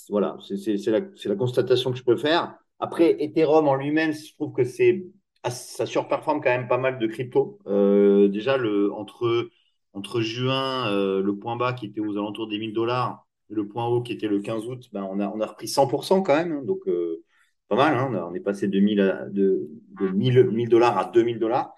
voilà, 0.09 0.37
c'est 0.41 0.87
la, 0.91 1.01
la 1.01 1.37
constatation 1.37 1.91
que 1.93 1.99
je 1.99 2.05
peux 2.05 2.17
faire. 2.17 2.59
Après, 2.79 3.17
Ethereum 3.23 3.69
en 3.69 3.75
lui-même, 3.75 4.13
je 4.13 4.35
trouve 4.35 4.53
que 4.53 4.65
c'est 4.65 5.07
ah, 5.43 5.51
ça 5.51 5.87
surperforme 5.87 6.41
quand 6.41 6.51
même 6.51 6.69
pas 6.69 6.77
mal 6.79 6.99
de 6.99 7.07
cryptos. 7.07 7.59
Euh, 7.67 8.29
déjà, 8.29 8.57
le, 8.57 8.93
entre, 8.93 9.49
entre 9.93 10.21
juin, 10.21 10.91
euh, 10.91 11.23
le 11.23 11.37
point 11.37 11.57
bas 11.57 11.73
qui 11.73 11.87
était 11.87 12.01
aux 12.01 12.17
alentours 12.17 12.49
des 12.49 12.59
1000 12.59 12.73
dollars, 12.73 13.27
le 13.49 13.67
point 13.67 13.87
haut 13.87 14.03
qui 14.03 14.13
était 14.13 14.27
le 14.27 14.41
15 14.41 14.67
août, 14.67 14.89
ben, 14.93 15.07
on 15.09 15.21
a, 15.21 15.29
on 15.29 15.41
a 15.41 15.47
repris 15.47 15.69
100% 15.69 16.23
quand 16.23 16.35
même. 16.35 16.53
hein. 16.53 16.63
donc, 16.65 16.81
euh, 16.89 17.23
pas 17.69 17.77
mal. 17.77 17.95
Hein, 17.97 18.29
on, 18.29 18.35
est 18.35 18.41
passé 18.41 18.69
de 18.69 18.81
1000 18.81 19.01
à, 19.01 19.27
de, 19.29 19.69
de 20.01 20.09
1000, 20.09 20.45
1000 20.51 20.69
dollars 20.69 20.99
à 20.99 21.05
2000 21.13 21.39
dollars. 21.39 21.73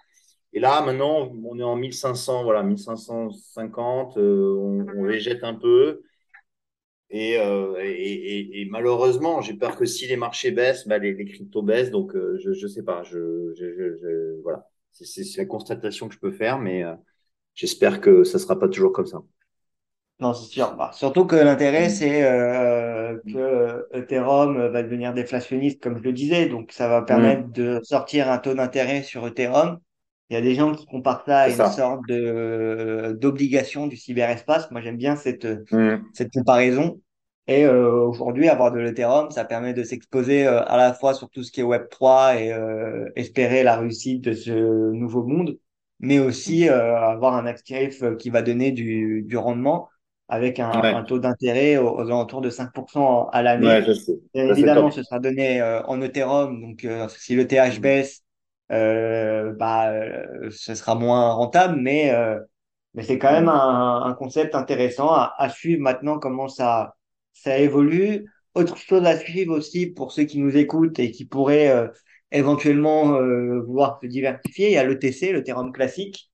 Et 0.51 0.59
là, 0.59 0.81
maintenant, 0.83 1.31
on 1.45 1.59
est 1.59 1.63
en 1.63 1.75
1500, 1.75 2.43
voilà, 2.43 2.63
1550. 2.63 4.17
euh, 4.17 4.55
on, 4.57 4.87
on 4.97 5.03
végète 5.05 5.43
un 5.43 5.53
peu. 5.53 6.01
Et, 7.11 7.37
euh, 7.39 7.75
et, 7.83 7.89
et, 8.39 8.61
et 8.61 8.65
malheureusement, 8.69 9.41
j'ai 9.41 9.55
peur 9.55 9.75
que 9.77 9.85
si 9.85 10.07
les 10.07 10.15
marchés 10.17 10.51
baissent, 10.51 10.87
bah, 10.87 10.99
les, 10.99 11.13
les 11.13 11.25
cryptos 11.25 11.63
baissent. 11.63 11.91
Donc, 11.91 12.15
euh, 12.15 12.37
je 12.43 12.53
je 12.53 12.67
sais 12.67 12.83
pas. 12.83 13.03
Je, 13.03 13.53
je, 13.57 13.65
je, 13.73 13.97
je- 13.97 14.41
voilà. 14.43 14.69
C'est 14.91 15.37
la 15.37 15.45
constatation 15.45 16.07
que 16.07 16.13
je 16.15 16.19
peux 16.19 16.31
faire, 16.31 16.59
mais 16.59 16.83
euh, 16.83 16.95
j'espère 17.55 18.01
que 18.01 18.23
ça 18.23 18.39
sera 18.39 18.59
pas 18.59 18.69
toujours 18.69 18.93
comme 18.93 19.07
ça. 19.07 19.21
Non, 20.19 20.33
c'est 20.33 20.51
sûr. 20.51 20.75
Bah, 20.75 20.91
surtout 20.93 21.25
que 21.25 21.35
l'intérêt, 21.37 21.87
Mm. 21.87 21.89
c'est 21.89 22.23
euh, 22.23 23.17
que 23.31 23.87
Ethereum 23.93 24.67
va 24.67 24.83
devenir 24.83 25.13
déflationniste, 25.13 25.81
comme 25.81 25.97
je 25.97 26.03
le 26.03 26.11
disais. 26.11 26.49
Donc, 26.49 26.71
ça 26.73 26.89
va 26.89 27.01
permettre 27.03 27.43
Mm. 27.43 27.53
de 27.53 27.79
sortir 27.83 28.29
un 28.29 28.37
taux 28.37 28.53
d'intérêt 28.53 29.01
sur 29.03 29.25
Ethereum. 29.27 29.79
Il 30.29 30.35
y 30.35 30.37
a 30.37 30.41
des 30.41 30.55
gens 30.55 30.73
qui 30.75 30.85
comparent 30.85 31.23
ça 31.25 31.39
à 31.41 31.49
une 31.49 31.63
ça. 31.63 31.65
sorte 31.65 32.05
de 32.07 33.17
d'obligation 33.19 33.87
du 33.87 33.97
cyberespace. 33.97 34.69
Moi, 34.71 34.81
j'aime 34.81 34.97
bien 34.97 35.15
cette 35.15 35.47
Mm. 35.71 36.13
cette 36.13 36.31
comparaison. 36.33 37.01
Et 37.47 37.65
euh, 37.65 37.91
aujourd'hui, 38.05 38.47
avoir 38.47 38.71
de 38.71 38.79
l'Ethereum, 38.79 39.31
ça 39.31 39.43
permet 39.45 39.73
de 39.73 39.83
s'exposer 39.83 40.45
euh, 40.47 40.63
à 40.65 40.77
la 40.77 40.93
fois 40.93 41.13
sur 41.15 41.29
tout 41.31 41.43
ce 41.43 41.51
qui 41.51 41.61
est 41.61 41.63
Web3 41.63 42.35
et 42.37 42.53
euh, 42.53 43.09
espérer 43.15 43.63
la 43.63 43.77
réussite 43.77 44.21
de 44.23 44.33
ce 44.33 44.51
nouveau 44.91 45.23
monde, 45.23 45.57
mais 45.99 46.19
aussi 46.19 46.69
euh, 46.69 46.95
avoir 46.97 47.33
un 47.35 47.45
actif 47.47 48.03
qui 48.19 48.29
va 48.29 48.41
donner 48.43 48.71
du, 48.71 49.23
du 49.23 49.35
rendement 49.37 49.89
avec 50.27 50.59
un, 50.59 50.87
un 50.91 51.03
Ouais, 51.03 51.03
taux 51.03 51.17
d'intérêt 51.19 51.77
aux, 51.77 51.89
aux 51.97 52.01
alentours 52.01 52.41
de 52.41 52.49
5% 52.51 53.27
à 53.29 53.41
ouais, 53.57 53.81
l'année. 53.81 53.89
c'est 53.95 54.19
évidemment, 54.33 54.91
ce 54.91 55.03
sera 55.03 55.19
donné 55.19 55.61
euh, 55.61 55.81
en 55.85 56.01
Ethereum, 56.01 56.61
donc 56.61 56.85
euh, 56.85 57.07
si 57.09 57.35
le 57.35 57.47
TH 57.47 57.79
Mm. 57.81 57.81
baisse, 57.81 58.23
euh, 58.71 59.53
bah, 59.53 59.91
euh, 59.91 60.49
ce 60.51 60.75
sera 60.75 60.95
moins 60.95 61.31
rentable, 61.33 61.77
mais 61.81 62.11
euh, 62.13 62.39
mais 62.93 63.03
c'est 63.03 63.19
quand 63.19 63.31
même 63.31 63.49
un, 63.49 64.03
un 64.05 64.13
concept 64.13 64.55
intéressant 64.55 65.09
à, 65.11 65.33
à 65.37 65.49
suivre 65.49 65.81
maintenant 65.81 66.19
comment 66.19 66.47
ça, 66.47 66.95
ça 67.33 67.57
évolue. 67.59 68.25
autre 68.55 68.77
chose 68.77 69.05
à 69.05 69.17
suivre 69.17 69.55
aussi 69.57 69.87
pour 69.87 70.11
ceux 70.11 70.23
qui 70.23 70.39
nous 70.39 70.57
écoutent 70.57 70.99
et 70.99 71.11
qui 71.11 71.25
pourraient 71.25 71.69
euh, 71.69 71.87
éventuellement 72.31 73.15
euh, 73.15 73.61
vouloir 73.61 73.99
se 74.01 74.07
diversifier, 74.07 74.69
il 74.69 74.73
y 74.73 74.77
a 74.77 74.83
l'ETC, 74.83 75.33
l'Ethereum 75.33 75.71
classique, 75.71 76.31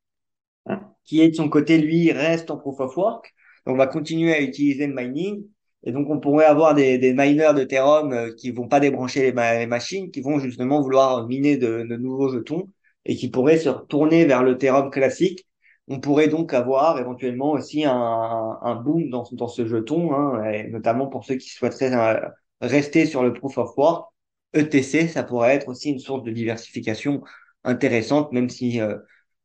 qui 1.05 1.21
est 1.21 1.29
de 1.29 1.35
son 1.35 1.49
côté, 1.49 1.77
lui, 1.77 2.11
reste 2.11 2.51
en 2.51 2.57
proof 2.57 2.79
of 2.79 2.95
work. 2.97 3.33
Donc, 3.65 3.75
on 3.75 3.77
va 3.77 3.87
continuer 3.87 4.33
à 4.33 4.41
utiliser 4.41 4.87
le 4.87 4.93
mining. 4.93 5.45
Et 5.85 5.91
donc, 5.91 6.09
on 6.09 6.19
pourrait 6.19 6.45
avoir 6.45 6.73
des, 6.75 6.97
des 6.97 7.13
miners 7.13 7.53
d'Ethereum 7.55 8.11
euh, 8.13 8.33
qui 8.35 8.51
vont 8.51 8.67
pas 8.67 8.79
débrancher 8.79 9.31
les, 9.31 9.57
les, 9.59 9.67
machines, 9.67 10.11
qui 10.11 10.21
vont 10.21 10.39
justement 10.39 10.81
vouloir 10.81 11.27
miner 11.27 11.57
de, 11.57 11.85
de 11.87 11.95
nouveaux 11.97 12.29
jetons 12.29 12.69
et 13.05 13.15
qui 13.15 13.29
pourraient 13.29 13.57
se 13.57 13.69
retourner 13.69 14.25
vers 14.25 14.43
l'Ethereum 14.43 14.89
classique 14.89 15.45
on 15.87 15.99
pourrait 15.99 16.27
donc 16.27 16.53
avoir 16.53 16.99
éventuellement 16.99 17.51
aussi 17.51 17.85
un, 17.85 18.57
un 18.61 18.75
boom 18.75 19.09
dans, 19.09 19.23
dans 19.31 19.47
ce 19.47 19.65
jeton, 19.67 20.13
hein, 20.13 20.43
et 20.51 20.67
notamment 20.69 21.07
pour 21.07 21.25
ceux 21.25 21.35
qui 21.35 21.49
souhaiteraient 21.49 21.93
euh, 21.93 22.27
rester 22.61 23.05
sur 23.05 23.23
le 23.23 23.33
proof 23.33 23.57
of 23.57 23.77
work. 23.77 24.09
ETC, 24.53 25.07
ça 25.07 25.23
pourrait 25.23 25.55
être 25.55 25.67
aussi 25.67 25.91
une 25.91 25.99
source 25.99 26.23
de 26.23 26.31
diversification 26.31 27.21
intéressante, 27.63 28.31
même 28.31 28.49
si 28.49 28.81
euh, 28.81 28.97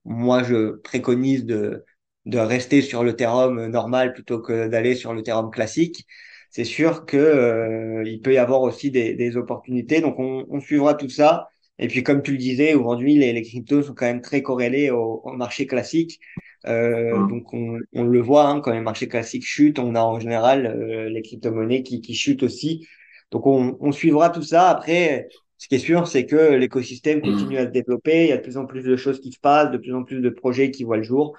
moi 0.04 0.42
je 0.42 0.76
préconise 0.78 1.44
de, 1.44 1.84
de 2.26 2.38
rester 2.38 2.80
sur 2.80 3.04
le 3.04 3.10
Ethereum 3.10 3.66
normal 3.66 4.14
plutôt 4.14 4.40
que 4.40 4.68
d'aller 4.68 4.94
sur 4.94 5.12
le 5.12 5.20
Ethereum 5.20 5.50
classique. 5.50 6.06
C'est 6.50 6.64
sûr 6.64 7.06
que 7.06 7.16
euh, 7.16 8.02
il 8.04 8.20
peut 8.20 8.34
y 8.34 8.38
avoir 8.38 8.62
aussi 8.62 8.90
des, 8.90 9.14
des 9.14 9.36
opportunités, 9.36 10.00
donc 10.00 10.18
on, 10.18 10.46
on 10.50 10.60
suivra 10.60 10.94
tout 10.94 11.08
ça. 11.08 11.48
Et 11.78 11.88
puis, 11.88 12.02
comme 12.02 12.22
tu 12.22 12.32
le 12.32 12.38
disais, 12.38 12.74
aujourd'hui, 12.74 13.14
les, 13.14 13.32
les, 13.32 13.42
cryptos 13.42 13.82
sont 13.84 13.94
quand 13.94 14.04
même 14.04 14.20
très 14.20 14.42
corrélés 14.42 14.90
au, 14.90 15.22
au 15.24 15.32
marché 15.32 15.66
classique. 15.66 16.20
Euh, 16.66 17.16
mmh. 17.16 17.28
Donc, 17.28 17.54
on, 17.54 17.78
on, 17.94 18.04
le 18.04 18.20
voit, 18.20 18.48
hein, 18.48 18.60
quand 18.60 18.72
les 18.72 18.80
marchés 18.80 19.08
classiques 19.08 19.46
chutent, 19.46 19.78
on 19.78 19.94
a 19.94 20.02
en 20.02 20.20
général 20.20 20.66
euh, 20.66 21.08
les 21.08 21.22
crypto-monnaies 21.22 21.82
qui, 21.82 22.02
qui 22.02 22.14
chutent 22.14 22.42
aussi. 22.42 22.86
Donc, 23.30 23.46
on, 23.46 23.78
on, 23.80 23.92
suivra 23.92 24.28
tout 24.28 24.42
ça. 24.42 24.68
Après, 24.68 25.28
ce 25.56 25.68
qui 25.68 25.76
est 25.76 25.78
sûr, 25.78 26.06
c'est 26.06 26.26
que 26.26 26.54
l'écosystème 26.54 27.20
mmh. 27.20 27.22
continue 27.22 27.56
à 27.56 27.64
se 27.64 27.70
développer. 27.70 28.24
Il 28.24 28.28
y 28.28 28.32
a 28.32 28.36
de 28.36 28.42
plus 28.42 28.58
en 28.58 28.66
plus 28.66 28.82
de 28.82 28.96
choses 28.96 29.20
qui 29.20 29.32
se 29.32 29.40
passent, 29.40 29.70
de 29.70 29.78
plus 29.78 29.94
en 29.94 30.04
plus 30.04 30.20
de 30.20 30.28
projets 30.28 30.70
qui 30.70 30.84
voient 30.84 30.98
le 30.98 31.02
jour. 31.02 31.34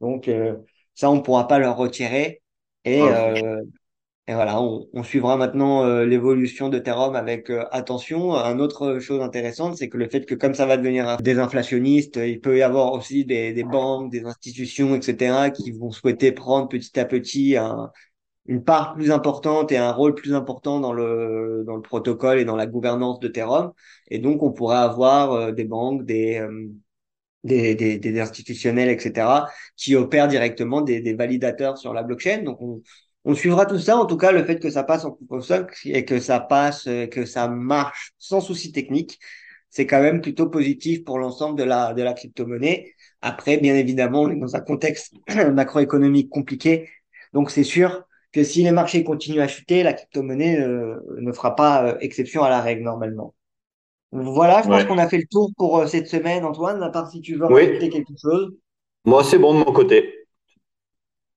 Donc, 0.00 0.28
euh, 0.28 0.54
ça, 0.94 1.10
on 1.10 1.16
ne 1.16 1.20
pourra 1.20 1.46
pas 1.48 1.58
leur 1.58 1.76
retirer. 1.76 2.40
Et, 2.86 3.02
euh, 3.02 3.60
et 4.28 4.34
voilà, 4.34 4.60
on, 4.62 4.88
on 4.92 5.02
suivra 5.02 5.36
maintenant 5.36 5.84
euh, 5.84 6.04
l'évolution 6.06 6.68
de 6.68 6.78
Terom 6.78 7.16
avec 7.16 7.50
euh, 7.50 7.64
attention. 7.72 8.34
Un 8.34 8.60
autre 8.60 9.00
chose 9.00 9.20
intéressante, 9.20 9.76
c'est 9.76 9.88
que 9.88 9.96
le 9.98 10.08
fait 10.08 10.24
que 10.26 10.36
comme 10.36 10.54
ça 10.54 10.64
va 10.64 10.76
devenir 10.76 11.16
désinflationniste, 11.16 12.20
il 12.24 12.40
peut 12.40 12.56
y 12.56 12.62
avoir 12.62 12.92
aussi 12.92 13.24
des, 13.24 13.52
des 13.52 13.64
banques, 13.64 14.12
des 14.12 14.24
institutions, 14.24 14.94
etc., 14.94 15.50
qui 15.50 15.72
vont 15.72 15.90
souhaiter 15.90 16.30
prendre 16.30 16.68
petit 16.68 17.00
à 17.00 17.04
petit 17.04 17.56
un, 17.56 17.90
une 18.46 18.64
part 18.64 18.94
plus 18.94 19.10
importante 19.10 19.72
et 19.72 19.78
un 19.78 19.92
rôle 19.92 20.14
plus 20.14 20.34
important 20.34 20.80
dans 20.80 20.92
le 20.92 21.64
dans 21.66 21.76
le 21.76 21.82
protocole 21.82 22.38
et 22.40 22.44
dans 22.44 22.56
la 22.56 22.66
gouvernance 22.66 23.20
de 23.20 23.28
Terom. 23.28 23.72
Et 24.08 24.20
donc, 24.20 24.42
on 24.44 24.52
pourrait 24.52 24.78
avoir 24.78 25.32
euh, 25.32 25.52
des 25.52 25.64
banques, 25.64 26.04
des 26.04 26.40
des, 27.44 27.74
des, 27.74 27.98
des, 27.98 28.20
institutionnels, 28.20 28.88
etc., 28.88 29.46
qui 29.76 29.96
opèrent 29.96 30.28
directement 30.28 30.80
des, 30.80 31.00
des 31.00 31.14
validateurs 31.14 31.76
sur 31.76 31.92
la 31.92 32.02
blockchain. 32.04 32.42
Donc, 32.44 32.60
on, 32.62 32.82
on 33.24 33.34
suivra 33.34 33.66
tout 33.66 33.78
ça. 33.78 33.96
En 33.96 34.06
tout 34.06 34.16
cas, 34.16 34.32
le 34.32 34.44
fait 34.44 34.58
que 34.58 34.70
ça 34.70 34.82
passe 34.82 35.04
en 35.04 35.12
proof 35.12 35.50
of 35.50 35.66
et 35.84 36.04
que 36.04 36.18
ça 36.18 36.40
passe, 36.40 36.86
euh, 36.86 37.06
que 37.06 37.24
ça 37.24 37.48
marche 37.48 38.12
sans 38.18 38.40
souci 38.40 38.72
technique, 38.72 39.18
c'est 39.70 39.86
quand 39.86 40.02
même 40.02 40.20
plutôt 40.20 40.48
positif 40.48 41.04
pour 41.04 41.18
l'ensemble 41.18 41.58
de 41.58 41.64
la, 41.64 41.94
de 41.94 42.02
la 42.02 42.12
crypto-monnaie. 42.12 42.92
Après, 43.22 43.56
bien 43.56 43.74
évidemment, 43.74 44.22
on 44.22 44.30
est 44.30 44.36
dans 44.36 44.56
un 44.56 44.60
contexte 44.60 45.14
macroéconomique 45.52 46.28
compliqué. 46.28 46.88
Donc, 47.32 47.50
c'est 47.50 47.64
sûr 47.64 48.04
que 48.32 48.44
si 48.44 48.62
les 48.62 48.72
marchés 48.72 49.04
continuent 49.04 49.40
à 49.40 49.48
chuter, 49.48 49.82
la 49.82 49.92
crypto-monnaie 49.92 50.60
euh, 50.60 50.96
ne 51.18 51.32
fera 51.32 51.54
pas 51.54 51.86
euh, 51.86 51.96
exception 52.00 52.42
à 52.42 52.50
la 52.50 52.60
règle 52.60 52.82
normalement. 52.82 53.34
Voilà, 54.10 54.60
je 54.62 54.68
pense 54.68 54.84
qu'on 54.84 54.98
a 54.98 55.08
fait 55.08 55.16
le 55.16 55.26
tour 55.30 55.50
pour 55.56 55.88
cette 55.88 56.06
semaine, 56.06 56.44
Antoine, 56.44 56.82
à 56.82 56.90
part 56.90 57.10
si 57.10 57.22
tu 57.22 57.36
veux 57.36 57.46
rajouter 57.46 57.88
quelque 57.88 58.12
chose. 58.20 58.52
Moi, 59.06 59.24
c'est 59.24 59.38
bon 59.38 59.54
de 59.54 59.64
mon 59.64 59.72
côté. 59.72 60.21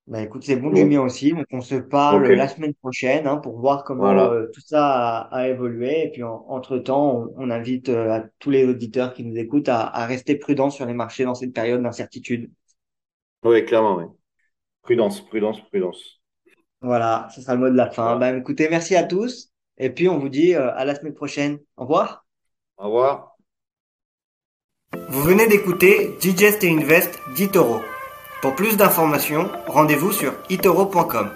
Bah 0.08 0.22
écoute, 0.22 0.44
c'est 0.44 0.56
bon 0.56 0.70
du 0.70 0.86
mien 0.86 1.02
aussi. 1.02 1.32
Donc 1.32 1.48
on 1.52 1.62
se 1.62 1.74
parle 1.76 2.28
la 2.28 2.48
semaine 2.48 2.76
prochaine 2.76 3.26
hein, 3.26 3.38
pour 3.38 3.60
voir 3.60 3.84
comment 3.84 4.12
euh, 4.12 4.46
tout 4.54 4.62
ça 4.62 5.22
a, 5.32 5.48
évolué. 5.48 6.06
Et 6.06 6.12
puis 6.12 6.22
entre-temps, 6.22 7.28
on, 7.36 7.50
invite 7.50 7.90
euh, 7.90 8.12
à 8.12 8.24
tous 8.38 8.52
les 8.52 8.68
auditeurs 8.68 9.14
qui 9.14 9.24
nous 9.24 9.36
écoutent 9.36 9.70
à, 9.70 9.82
à, 9.82 10.06
rester 10.06 10.36
prudents 10.36 10.70
sur 10.70 10.86
les 10.86 10.94
marchés 10.94 11.24
dans 11.24 11.34
cette 11.34 11.54
période 11.54 11.82
d'incertitude. 11.82 12.52
Oui, 13.44 13.66
clairement, 13.66 13.98
oui. 13.98 14.06
Prudence, 14.84 15.26
prudence, 15.26 15.60
prudence. 15.70 16.22
Voilà, 16.82 17.28
ce 17.34 17.42
sera 17.42 17.56
le 17.56 17.62
mot 17.62 17.70
de 17.70 17.76
la 17.76 17.90
fin. 17.90 18.16
Bah 18.18 18.32
écoutez, 18.38 18.70
merci 18.70 18.96
à 18.96 19.04
tous. 19.04 19.50
Et 19.80 19.90
puis 19.90 20.08
on 20.08 20.20
vous 20.20 20.30
dit 20.30 20.54
euh, 20.54 20.72
à 20.76 20.86
la 20.86 20.94
semaine 20.94 21.16
prochaine. 21.16 21.58
Au 21.78 21.82
revoir. 21.84 22.28
Au 22.78 22.86
revoir. 22.86 23.38
Vous 25.10 25.22
venez 25.24 25.48
d'écouter 25.48 26.12
Digest 26.22 26.64
et 26.64 26.70
Invest 26.70 27.20
d'Itoro. 27.36 27.82
Pour 28.46 28.54
plus 28.54 28.78
d'informations, 28.78 29.50
rendez-vous 29.66 30.12
sur 30.12 30.32
itoro.com. 30.52 31.32